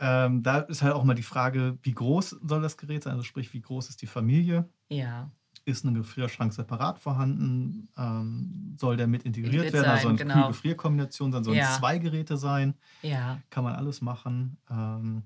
ähm, 0.00 0.42
da 0.42 0.60
ist 0.60 0.82
halt 0.82 0.94
auch 0.94 1.04
mal 1.04 1.14
die 1.14 1.22
Frage, 1.22 1.78
wie 1.82 1.92
groß 1.94 2.30
soll 2.42 2.62
das 2.62 2.76
Gerät 2.78 3.04
sein? 3.04 3.12
Also 3.14 3.24
sprich, 3.24 3.52
wie 3.54 3.60
groß 3.62 3.88
ist 3.90 4.02
die 4.02 4.06
Familie? 4.08 4.68
ja, 4.90 5.30
Ist 5.66 5.84
ein 5.84 5.94
Gefrierschrank 5.94 6.52
separat 6.54 6.98
vorhanden? 6.98 7.90
Ähm, 7.96 8.76
soll 8.80 8.96
der 8.96 9.06
mit 9.06 9.24
integriert 9.24 9.52
Integriert 9.54 9.74
werden? 9.74 9.90
Also 9.90 10.08
sein, 10.08 10.16
eine 10.16 10.18
genau. 10.18 10.34
Kühl-Gefrier-Kombination 10.46 11.32
sein? 11.32 11.44
Sollen 11.44 11.58
Ja. 11.58 11.76
zwei 11.76 11.98
Geräte 11.98 12.36
sein? 12.38 12.74
ja, 13.02 13.42
Kann 13.50 13.64
man 13.64 13.74
alles 13.74 14.00
machen. 14.00 14.58
Ähm, 14.70 15.24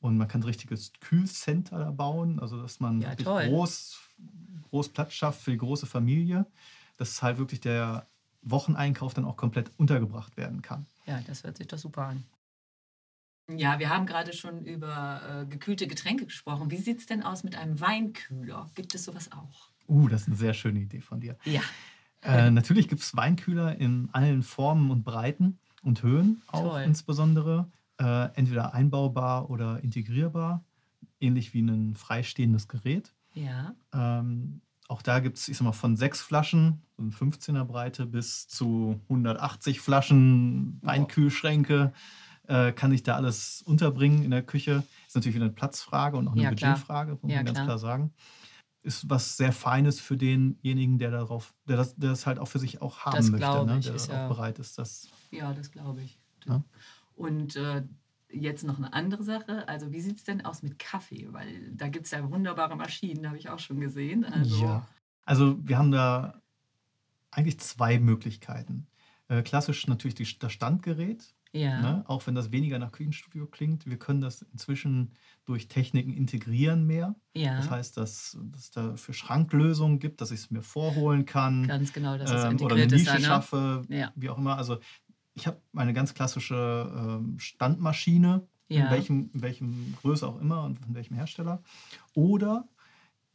und 0.00 0.18
man 0.18 0.28
kann 0.28 0.40
ein 0.42 0.44
richtiges 0.44 0.92
Kühlcenter 1.00 1.78
da 1.78 1.90
bauen, 1.90 2.40
also 2.40 2.60
dass 2.62 2.80
man 2.80 3.00
Ja, 3.02 3.10
wirklich 3.10 3.26
toll. 3.26 3.46
groß, 3.46 3.98
groß 4.70 4.90
Platz 4.90 5.12
schafft 5.14 5.42
für 5.42 5.50
die 5.52 5.58
große 5.58 5.86
Familie, 5.86 6.46
dass 6.96 7.22
halt 7.22 7.38
wirklich 7.38 7.60
der 7.60 8.08
Wocheneinkauf 8.42 9.14
dann 9.14 9.24
auch 9.24 9.36
komplett 9.36 9.72
untergebracht 9.78 10.36
werden 10.36 10.62
kann. 10.62 10.86
ja, 11.06 11.20
das 11.22 11.44
hört 11.44 11.56
sich 11.56 11.66
doch 11.66 11.78
super 11.78 12.02
an. 12.08 12.24
Ja, 13.50 13.78
wir 13.78 13.90
haben 13.90 14.06
gerade 14.06 14.32
schon 14.32 14.64
über 14.64 15.42
äh, 15.42 15.46
gekühlte 15.46 15.86
Getränke 15.86 16.24
gesprochen. 16.24 16.70
Wie 16.70 16.78
sieht 16.78 17.00
es 17.00 17.06
denn 17.06 17.22
aus 17.22 17.44
mit 17.44 17.56
einem 17.56 17.78
Weinkühler? 17.80 18.70
Gibt 18.74 18.94
es 18.94 19.04
sowas 19.04 19.30
auch? 19.32 19.68
Uh, 19.86 20.08
das 20.08 20.22
ist 20.22 20.28
eine 20.28 20.36
sehr 20.36 20.54
schöne 20.54 20.80
Idee 20.80 21.00
von 21.00 21.20
dir. 21.20 21.36
Ja, 21.44 21.60
Äh, 22.22 22.50
natürlich 22.50 22.88
gibt 22.88 23.02
es 23.02 23.14
Weinkühler 23.14 23.76
in 23.76 24.08
allen 24.12 24.42
Formen 24.42 24.90
und 24.90 25.04
Breiten 25.04 25.58
und 25.82 26.02
Höhen 26.02 26.42
auch 26.46 26.70
Toll. 26.72 26.82
insbesondere. 26.82 27.70
Äh, 28.00 28.30
entweder 28.34 28.72
einbaubar 28.72 29.50
oder 29.50 29.84
integrierbar, 29.84 30.64
ähnlich 31.20 31.52
wie 31.52 31.60
ein 31.60 31.94
freistehendes 31.96 32.66
Gerät. 32.66 33.12
ja, 33.34 33.74
Ähm, 33.92 34.62
auch 34.88 35.02
da 35.02 35.20
gibt 35.20 35.36
es, 35.38 35.48
ich 35.48 35.58
sag 35.58 35.64
mal, 35.64 35.72
von 35.72 35.96
sechs 35.96 36.22
Flaschen, 36.22 36.82
so 36.96 37.02
ein 37.04 37.12
15er 37.12 37.64
Breite, 37.64 38.06
bis 38.06 38.48
zu 38.48 39.00
180 39.04 39.80
Flaschen 39.80 40.80
Wow. 40.82 40.90
Äh, 42.46 42.72
kann 42.72 42.92
ich 42.92 43.02
da 43.02 43.16
alles 43.16 43.62
unterbringen 43.62 44.22
in 44.22 44.30
der 44.30 44.42
Küche? 44.42 44.82
Ist 45.06 45.14
natürlich 45.14 45.34
wieder 45.36 45.46
eine 45.46 45.54
Platzfrage 45.54 46.16
und 46.16 46.28
auch 46.28 46.32
eine 46.32 46.42
Ja. 46.42 46.50
Budgetfrage, 46.50 47.18
muss 47.22 47.30
Ja, 47.30 47.38
man 47.38 47.46
ganz 47.46 47.56
klar. 47.56 47.66
klar 47.66 47.78
sagen. 47.78 48.12
Ist 48.82 49.08
was 49.08 49.38
sehr 49.38 49.52
Feines 49.52 49.98
für 49.98 50.16
denjenigen, 50.18 50.98
der 50.98 51.10
darauf, 51.10 51.54
der 51.66 51.78
das, 51.78 51.96
der 51.96 52.10
das 52.10 52.26
halt 52.26 52.38
auch 52.38 52.48
für 52.48 52.58
sich 52.58 52.82
auch 52.82 52.98
haben 53.06 53.16
Das 53.16 53.30
möchte, 53.30 53.64
ne? 53.64 53.80
der 53.80 53.94
ist 53.94 54.10
auch 54.10 54.14
ja- 54.14 54.28
bereit 54.28 54.58
ist, 54.58 54.76
das. 54.76 55.08
ja, 55.30 55.52
das 55.54 55.70
glaube 55.70 56.02
ich. 56.02 56.18
Und 57.14 57.56
äh, 57.56 57.82
jetzt 58.30 58.64
noch 58.64 58.76
eine 58.76 58.92
andere 58.92 59.22
Sache. 59.22 59.66
Also, 59.68 59.92
wie 59.92 60.00
sieht 60.00 60.16
es 60.18 60.24
denn 60.24 60.44
aus 60.44 60.62
mit 60.62 60.78
Kaffee? 60.78 61.28
Weil 61.32 61.70
da 61.72 61.88
gibt 61.88 62.04
es 62.06 62.10
ja 62.12 62.28
wunderbare 62.30 62.76
Maschinen, 62.76 63.26
habe 63.26 63.38
ich 63.38 63.48
auch 63.48 63.58
schon 63.58 63.80
gesehen. 63.80 64.24
Also, 64.24 64.62
Ja. 64.62 64.86
Also 65.24 65.56
wir 65.66 65.78
haben 65.78 65.90
da 65.92 66.42
eigentlich 67.30 67.58
zwei 67.60 67.98
Möglichkeiten. 67.98 68.86
Äh, 69.28 69.40
klassisch 69.42 69.86
natürlich 69.86 70.14
die, 70.16 70.28
das 70.38 70.52
Standgerät, 70.52 71.34
ja, 71.54 71.80
Ne? 71.80 72.04
Auch 72.08 72.26
wenn 72.26 72.34
das 72.34 72.50
weniger 72.52 72.78
nach 72.78 72.92
Küchenstudio 72.92 73.46
klingt, 73.46 73.86
wir 73.86 73.98
können 73.98 74.20
das 74.20 74.42
inzwischen 74.42 75.12
durch 75.44 75.68
Techniken 75.68 76.12
integrieren 76.12 76.86
mehr. 76.86 77.14
ja. 77.34 77.56
Das 77.56 77.70
heißt, 77.70 77.96
dass 77.96 78.36
dass 78.50 78.60
es 78.62 78.70
da 78.72 78.96
für 78.96 79.12
Schranklösungen 79.14 79.98
gibt, 80.00 80.20
dass 80.20 80.30
ich 80.30 80.40
es 80.40 80.50
mir 80.50 80.62
vorholen 80.62 81.24
kann 81.26 81.66
ganz 81.66 81.92
genau, 81.92 82.18
dass 82.18 82.30
es 82.30 82.44
ähm, 82.44 82.56
oder 82.60 82.74
eine 82.74 82.82
integriert 82.84 82.92
ist. 82.92 83.06
Nische 83.06 83.14
ne? 83.20 83.26
schaffe, 83.26 83.82
Ja. 83.88 84.12
wie 84.16 84.28
auch 84.30 84.38
immer. 84.38 84.56
Also 84.58 84.78
ich 85.34 85.46
habe 85.46 85.60
meine 85.72 85.92
ganz 85.92 86.14
klassische 86.14 86.92
ähm, 86.96 87.38
Standmaschine, 87.38 88.46
Ja. 88.68 88.84
in, 88.86 88.90
welchem, 88.90 89.30
in 89.34 89.42
welchem 89.42 89.94
Größe 90.02 90.26
auch 90.26 90.40
immer 90.40 90.62
und 90.64 90.78
von 90.80 90.94
welchem 90.94 91.14
Hersteller. 91.16 91.62
Oder 92.14 92.68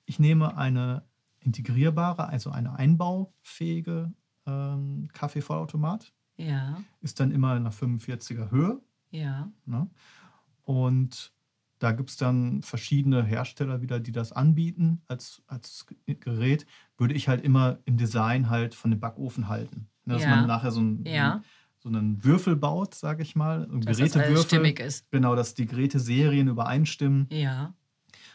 ich 0.06 0.20
nehme 0.20 0.58
eine 0.58 1.04
integrierbare, 1.42 2.28
also 2.28 2.50
eine 2.52 2.74
einbaufähige 2.76 4.12
ähm, 4.48 5.08
Kaffeevollautomat. 5.14 6.12
Ja, 6.40 6.82
Ist 7.02 7.20
dann 7.20 7.32
immer 7.32 7.52
in 7.56 7.66
einer 7.66 7.72
45er 7.74 8.50
Höhe. 8.52 8.80
ja, 9.12 9.52
Ne? 9.66 9.90
Und 10.64 11.34
da 11.80 11.92
gibt 11.94 12.10
es 12.10 12.18
dann 12.18 12.62
verschiedene 12.62 13.24
Hersteller 13.24 13.82
wieder, 13.82 14.00
die 14.00 14.12
das 14.12 14.32
anbieten 14.32 15.02
als, 15.08 15.42
als 15.48 15.86
Gerät. 16.06 16.66
Würde 16.98 17.14
ich 17.14 17.28
halt 17.30 17.44
immer 17.44 17.80
im 17.86 17.98
Design 17.98 18.50
halt 18.50 18.76
von 18.76 18.92
dem 18.92 19.00
Backofen 19.00 19.48
halten. 19.48 19.88
Ne? 20.06 20.16
Dass 20.16 20.24
Ja. 20.24 20.36
man 20.36 20.48
nachher 20.48 20.72
so, 20.72 20.82
ein, 20.82 21.06
ja. 21.06 21.42
so 21.78 21.88
einen 21.90 22.24
Würfel 22.24 22.56
baut, 22.58 22.96
sage 22.96 23.24
ich 23.24 23.36
mal. 23.36 23.66
Dass 23.68 23.98
das 23.98 24.12
Gerätewürfel. 24.14 24.46
stimmig 24.46 24.80
ist. 24.82 25.10
Genau, 25.12 25.36
dass 25.36 25.54
die 25.54 25.66
Geräteserien 25.66 26.48
übereinstimmen. 26.50 27.28
Ja, 27.32 27.74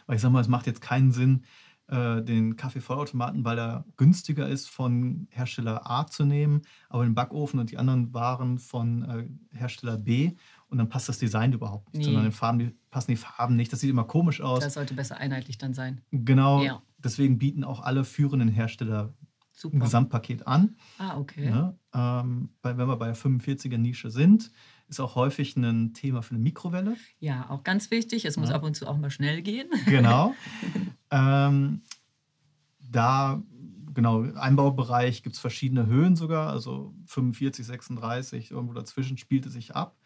Weil 0.07 0.15
ich 0.15 0.21
sag 0.21 0.31
mal, 0.31 0.41
es 0.41 0.47
macht 0.47 0.65
jetzt 0.67 0.81
keinen 0.81 1.11
Sinn, 1.11 1.43
äh, 1.87 2.21
den 2.23 2.55
Kaffeevollautomaten, 2.55 3.43
weil 3.45 3.59
er 3.59 3.85
günstiger 3.97 4.47
ist, 4.47 4.69
von 4.69 5.27
Hersteller 5.29 5.89
A 5.89 6.07
zu 6.07 6.25
nehmen, 6.25 6.61
aber 6.89 7.03
den 7.03 7.13
Backofen 7.15 7.59
und 7.59 7.71
die 7.71 7.77
anderen 7.77 8.13
Waren 8.13 8.57
von 8.57 9.03
äh, 9.03 9.57
Hersteller 9.57 9.97
B 9.97 10.33
und 10.67 10.77
dann 10.79 10.89
passt 10.89 11.09
das 11.09 11.19
Design 11.19 11.53
überhaupt 11.53 11.87
nicht, 11.93 11.99
Nee. 11.99 12.05
sondern 12.05 12.23
den 12.23 12.31
Farben, 12.31 12.59
die, 12.59 12.75
passen 12.89 13.11
die 13.11 13.17
Farben 13.17 13.55
nicht. 13.55 13.71
Das 13.71 13.79
sieht 13.81 13.89
immer 13.89 14.03
komisch 14.05 14.41
aus. 14.41 14.61
das 14.63 14.73
sollte 14.73 14.93
besser 14.95 15.17
einheitlich 15.17 15.57
dann 15.57 15.73
sein. 15.73 16.01
genau, 16.11 16.63
Ja. 16.63 16.81
deswegen 16.97 17.37
bieten 17.37 17.63
auch 17.63 17.81
alle 17.81 18.03
führenden 18.03 18.49
Hersteller 18.49 19.13
ein 19.13 19.27
Super. 19.57 19.79
Gesamtpaket 19.79 20.47
an. 20.47 20.75
Ah, 20.97 21.17
okay. 21.17 21.49
Ne? 21.49 21.77
Ähm, 21.93 22.49
weil, 22.61 22.77
wenn 22.77 22.87
wir 22.89 22.97
bei 22.97 23.05
der 23.05 23.15
45er 23.15 23.77
Nische 23.77 24.09
sind, 24.09 24.51
ist 24.87 24.99
auch 24.99 25.15
häufig 25.15 25.55
ein 25.57 25.93
Thema 25.93 26.21
für 26.21 26.35
eine 26.35 26.43
Mikrowelle. 26.43 26.95
Ja, 27.19 27.49
auch 27.49 27.63
ganz 27.63 27.89
wichtig. 27.91 28.25
Es 28.25 28.37
muss 28.37 28.49
Ja. 28.49 28.55
ab 28.55 28.63
und 28.63 28.75
zu 28.75 28.87
auch 28.87 28.97
mal 28.97 29.09
schnell 29.09 29.41
gehen. 29.41 29.67
Genau. 29.85 30.33
ähm, 31.11 31.81
da, 32.79 33.41
genau, 33.93 34.23
im 34.23 34.37
Einbaubereich 34.37 35.23
gibt 35.23 35.35
es 35.35 35.41
verschiedene 35.41 35.85
Höhen 35.87 36.15
sogar, 36.15 36.49
also 36.51 36.93
45, 37.07 37.65
36, 37.65 38.51
irgendwo 38.51 38.73
dazwischen 38.73 39.17
spielt 39.17 39.45
es 39.45 39.53
sich 39.53 39.75
ab. 39.75 39.97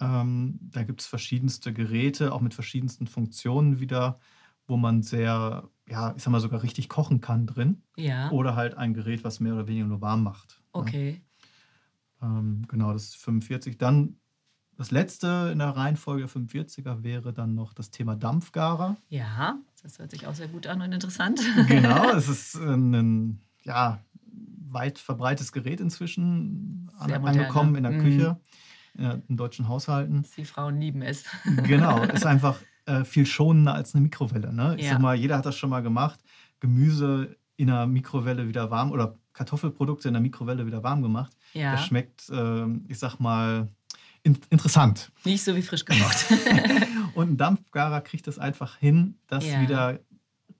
Ähm, 0.00 0.58
da 0.60 0.82
gibt 0.82 1.00
es 1.00 1.06
verschiedenste 1.06 1.72
Geräte, 1.72 2.32
auch 2.32 2.40
mit 2.40 2.54
verschiedensten 2.54 3.06
Funktionen 3.06 3.78
wieder, 3.80 4.18
wo 4.66 4.76
man 4.76 5.02
sehr, 5.02 5.68
ja, 5.88 6.14
ich 6.16 6.22
sag 6.22 6.30
mal, 6.30 6.40
sogar 6.40 6.62
richtig 6.62 6.88
kochen 6.88 7.20
kann 7.20 7.46
drin. 7.46 7.82
Ja. 7.96 8.30
Oder 8.30 8.56
halt 8.56 8.74
ein 8.76 8.94
Gerät, 8.94 9.22
was 9.24 9.40
mehr 9.40 9.54
oder 9.54 9.66
weniger 9.68 9.86
nur 9.86 10.00
warm 10.00 10.22
macht. 10.24 10.60
ne? 10.74 11.20
Ähm, 12.22 12.62
genau, 12.68 12.92
das 12.92 13.04
ist 13.04 13.16
45. 13.16 13.78
Dann 13.78 14.16
das 14.76 14.90
letzte 14.90 15.50
in 15.52 15.58
der 15.58 15.70
Reihenfolge 15.70 16.22
der 16.22 16.30
45er 16.30 17.02
wäre 17.02 17.32
dann 17.32 17.54
noch 17.54 17.74
das 17.74 17.90
Thema 17.90 18.16
Dampfgarer. 18.16 18.96
Ja, 19.08 19.58
das 19.82 19.98
hört 19.98 20.10
sich 20.10 20.26
auch 20.26 20.34
sehr 20.34 20.48
gut 20.48 20.66
an 20.66 20.80
und 20.82 20.92
interessant. 20.92 21.40
Genau, 21.68 22.10
es 22.16 22.28
ist 22.28 22.54
ein 22.56 23.40
ja, 23.64 24.00
weit 24.68 24.98
verbreitetes 24.98 25.52
Gerät 25.52 25.80
inzwischen 25.80 26.90
Sehr 27.06 27.18
moderne. 27.18 27.40
angekommen 27.40 27.74
in 27.76 27.82
der 27.82 27.92
Mhm. 27.92 27.98
Küche, 28.00 28.40
äh, 28.98 29.18
in 29.28 29.36
deutschen 29.36 29.68
Haushalten. 29.68 30.24
Die 30.36 30.44
Frauen 30.44 30.80
lieben 30.80 31.02
es. 31.02 31.24
Genau, 31.66 32.04
ist 32.04 32.26
einfach 32.26 32.58
äh, 32.86 33.04
viel 33.04 33.26
schonender 33.26 33.74
als 33.74 33.94
eine 33.94 34.02
Mikrowelle. 34.02 34.52
Ne? 34.52 34.76
Ich 34.78 34.86
Ja. 34.86 34.92
sag 34.92 35.00
mal, 35.00 35.14
jeder 35.14 35.36
hat 35.38 35.46
das 35.46 35.56
schon 35.56 35.70
mal 35.70 35.82
gemacht. 35.82 36.18
Gemüse 36.60 37.36
in 37.56 37.70
einer 37.70 37.86
Mikrowelle 37.86 38.48
wieder 38.48 38.70
warm 38.70 38.90
oder 38.90 39.16
Kartoffelprodukte 39.34 40.08
in 40.08 40.14
der 40.14 40.20
Mikrowelle 40.22 40.66
wieder 40.66 40.82
warm 40.82 41.02
gemacht. 41.02 41.36
Ja. 41.52 41.72
Das 41.72 41.86
schmeckt, 41.86 42.30
ähm, 42.32 42.84
ich 42.88 42.98
sag 42.98 43.18
mal, 43.18 43.68
in 44.22 44.38
interessant. 44.50 45.10
Nicht 45.24 45.42
so 45.44 45.54
wie 45.56 45.62
frisch 45.62 45.84
gekocht. 45.86 46.26
Und 47.14 47.32
ein 47.32 47.36
Dampfgarer 47.36 48.00
kriegt 48.00 48.28
es 48.28 48.38
einfach 48.38 48.76
hin, 48.78 49.16
das 49.26 49.44
Ja. 49.44 49.60
wieder 49.62 49.98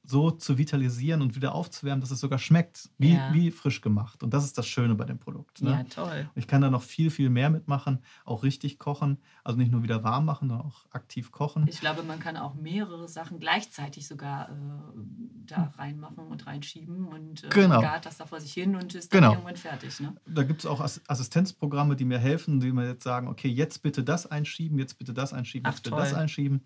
so 0.05 0.33
zu 0.33 0.59
vitalisieren 0.59 1.23
und 1.23 1.37
wieder 1.37 1.55
aufzuwärmen, 1.55 2.01
dass 2.01 2.11
es 2.11 2.19
sogar 2.19 2.41
schmeckt, 2.41 2.91
wie, 2.99 3.15
Ja. 3.15 3.33
wie 3.33 3.53
frisch 3.53 3.81
gemacht. 3.81 4.23
Und 4.25 4.35
das 4.35 4.45
ist 4.45 4.59
das 4.59 4.67
Schöne 4.67 4.97
bei 4.97 5.05
dem 5.05 5.19
Produkt. 5.21 5.63
Ne? 5.63 5.71
ja, 5.71 5.85
toll. 5.85 6.29
Ich 6.35 6.49
kann 6.49 6.61
da 6.61 6.71
noch 6.71 6.83
viel, 6.83 7.11
viel 7.11 7.31
mehr 7.31 7.51
mitmachen, 7.51 8.01
auch 8.25 8.43
richtig 8.43 8.81
kochen. 8.81 9.19
Also 9.45 9.59
nicht 9.59 9.71
nur 9.71 9.85
wieder 9.85 10.03
warm 10.03 10.25
machen, 10.25 10.49
sondern 10.49 10.67
auch 10.67 10.87
aktiv 10.91 11.31
kochen. 11.31 11.67
Ich 11.69 11.79
glaube, 11.81 12.03
man 12.03 12.19
kann 12.19 12.37
auch 12.37 12.55
mehrere 12.55 13.09
Sachen 13.09 13.39
gleichzeitig 13.39 14.09
sogar 14.09 14.49
äh, 14.49 14.53
da 15.47 15.73
reinmachen 15.77 16.27
und 16.27 16.47
reinschieben 16.49 17.07
und 17.07 17.45
äh, 17.45 17.49
Genau. 17.51 17.81
gart 17.81 18.05
das 18.05 18.17
da 18.17 18.27
vor 18.27 18.41
sich 18.41 18.53
hin 18.53 18.75
und 18.75 18.95
ist 18.97 19.13
dann 19.15 19.21
Genau. 19.21 19.33
irgendwann 19.35 19.57
fertig. 19.57 20.01
Ne? 20.01 20.15
Da 20.27 20.43
gibt 20.43 20.61
es 20.61 20.67
auch 20.67 20.81
Ass- 20.81 21.01
Assistenzprogramme, 21.07 21.95
die 21.95 22.05
mir 22.05 22.19
helfen, 22.19 22.59
die 22.59 22.73
mir 22.73 22.89
jetzt 22.89 23.05
sagen, 23.05 23.29
okay, 23.29 23.49
jetzt 23.49 23.83
bitte 23.85 24.03
das 24.03 24.27
einschieben, 24.27 24.79
jetzt 24.81 24.99
bitte 24.99 25.15
das 25.15 25.33
einschieben, 25.33 25.67
Ach, 25.69 25.75
jetzt 25.75 25.83
bitte 25.85 25.95
das 25.97 26.11
toll. 26.11 26.19
einschieben. 26.19 26.63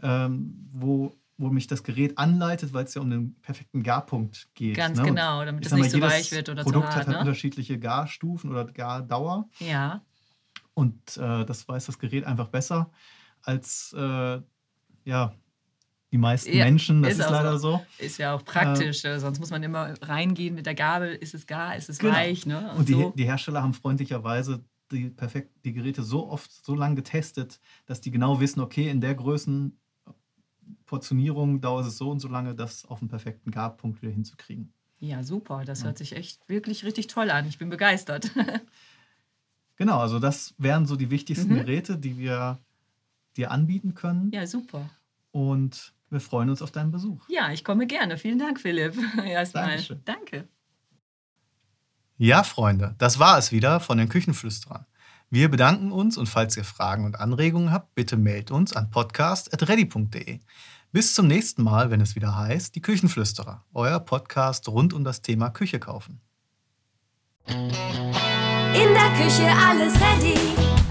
Ähm, 0.00 0.68
wo, 0.72 1.14
wo 1.38 1.48
mich 1.50 1.66
das 1.66 1.82
Gerät 1.82 2.18
anleitet, 2.18 2.72
weil 2.72 2.84
es 2.84 2.94
ja 2.94 3.00
um 3.00 3.10
den 3.10 3.34
perfekten 3.40 3.82
Garpunkt 3.82 4.48
geht. 4.54 4.76
Ganz 4.76 4.98
ne? 4.98 5.04
Genau, 5.04 5.44
damit 5.44 5.66
es 5.66 5.72
nicht 5.72 5.90
so 5.90 6.00
weich 6.00 6.30
wird 6.32 6.48
oder 6.48 6.62
Produkt 6.62 6.88
hat 6.88 6.94
hart. 6.94 7.06
halt 7.06 7.16
Ne? 7.16 7.20
unterschiedliche 7.20 7.78
Garstufen 7.78 8.50
oder 8.50 8.64
Gardauer. 8.66 9.48
Ja, 9.58 10.02
Und 10.74 11.16
äh, 11.16 11.44
das 11.44 11.66
weiß 11.68 11.86
das 11.86 11.98
Gerät 11.98 12.24
einfach 12.24 12.48
besser 12.48 12.90
als 13.42 13.94
äh, 13.98 14.40
ja, 15.04 15.34
die 16.12 16.18
meisten 16.18 16.52
Ja, 16.56 16.64
Menschen. 16.66 17.02
Das 17.02 17.14
ist 17.14 17.18
ist, 17.20 17.30
leider 17.30 17.58
so. 17.58 17.84
ist 17.98 18.18
ja 18.18 18.34
auch 18.34 18.44
praktisch. 18.44 19.04
äh, 19.04 19.18
sonst 19.18 19.40
muss 19.40 19.50
man 19.50 19.62
immer 19.62 19.94
reingehen 20.02 20.54
mit 20.54 20.66
der 20.66 20.74
Gabel. 20.74 21.14
Ist 21.14 21.34
es 21.34 21.46
gar, 21.46 21.74
ist 21.76 21.88
es 21.88 21.98
Genau. 21.98 22.14
weich? 22.14 22.46
Ne? 22.46 22.70
Und, 22.72 22.78
Und 22.80 22.88
die, 22.88 22.92
so. 22.92 23.12
die 23.16 23.24
Hersteller 23.24 23.62
haben 23.62 23.74
freundlicherweise 23.74 24.62
die, 24.92 25.08
perfekt, 25.08 25.50
die 25.64 25.72
Geräte 25.72 26.02
so 26.02 26.28
oft, 26.28 26.50
so 26.52 26.74
lange 26.74 26.96
getestet, 26.96 27.60
dass 27.86 28.00
die 28.02 28.10
genau 28.10 28.40
wissen, 28.40 28.60
okay, 28.60 28.90
in 28.90 29.00
der 29.00 29.14
Größenportionierung 30.76 31.60
dauert 31.60 31.86
es 31.86 31.98
so 31.98 32.10
und 32.10 32.20
so 32.20 32.28
lange, 32.28 32.54
das 32.54 32.84
auf 32.84 32.98
den 33.00 33.08
perfekten 33.08 33.50
Garpunkt 33.50 34.02
wieder 34.02 34.12
hinzukriegen. 34.12 34.72
Ja, 35.00 35.22
super. 35.24 35.64
Das 35.64 35.80
Ja. 35.80 35.86
hört 35.86 35.98
sich 35.98 36.14
echt 36.16 36.48
wirklich 36.48 36.84
richtig 36.84 37.06
toll 37.08 37.30
an. 37.30 37.46
Ich 37.46 37.58
bin 37.58 37.68
begeistert. 37.70 38.30
Genau, 39.76 39.98
also 39.98 40.20
das 40.20 40.54
wären 40.58 40.86
so 40.86 40.96
die 40.96 41.10
wichtigsten 41.10 41.48
Mhm. 41.54 41.56
Geräte, 41.56 41.98
die 41.98 42.16
wir 42.18 42.58
dir 43.36 43.50
anbieten 43.50 43.94
können. 43.94 44.30
ja, 44.30 44.46
super. 44.46 44.88
Und 45.32 45.94
wir 46.10 46.20
freuen 46.20 46.50
uns 46.50 46.60
auf 46.62 46.70
deinen 46.70 46.90
Besuch. 46.92 47.24
Ja, 47.28 47.50
ich 47.50 47.64
komme 47.64 47.86
gerne. 47.86 48.18
Vielen 48.18 48.38
Dank, 48.38 48.60
Philipp. 48.60 48.94
Erstmal. 49.24 49.68
Dankeschön. 49.68 50.02
Danke. 50.04 50.46
Ja, 52.18 52.44
Freunde, 52.44 52.94
das 52.98 53.18
war 53.18 53.38
es 53.38 53.50
wieder 53.50 53.80
von 53.80 53.96
den 53.98 54.08
Küchenflüsterern. 54.10 54.84
Wir 55.32 55.48
bedanken 55.50 55.92
uns 55.92 56.18
und 56.18 56.26
falls 56.28 56.58
ihr 56.58 56.64
Fragen 56.64 57.06
und 57.06 57.18
Anregungen 57.18 57.72
habt, 57.72 57.94
bitte 57.94 58.18
meldet 58.18 58.50
uns 58.50 58.74
an 58.74 58.90
podcast.ready.de. 58.90 60.40
Bis 60.92 61.14
zum 61.14 61.26
nächsten 61.26 61.62
Mal, 61.62 61.90
wenn 61.90 62.02
es 62.02 62.14
wieder 62.14 62.36
heißt, 62.36 62.74
die 62.74 62.82
Küchenflüsterer, 62.82 63.64
euer 63.72 63.98
Podcast 64.00 64.68
rund 64.68 64.92
um 64.92 65.04
das 65.04 65.22
Thema 65.22 65.48
Küche 65.48 65.78
kaufen. 65.78 66.20
In 67.46 67.64
der 68.74 69.10
Küche 69.16 69.48
alles 69.56 69.94
ready. 69.94 70.81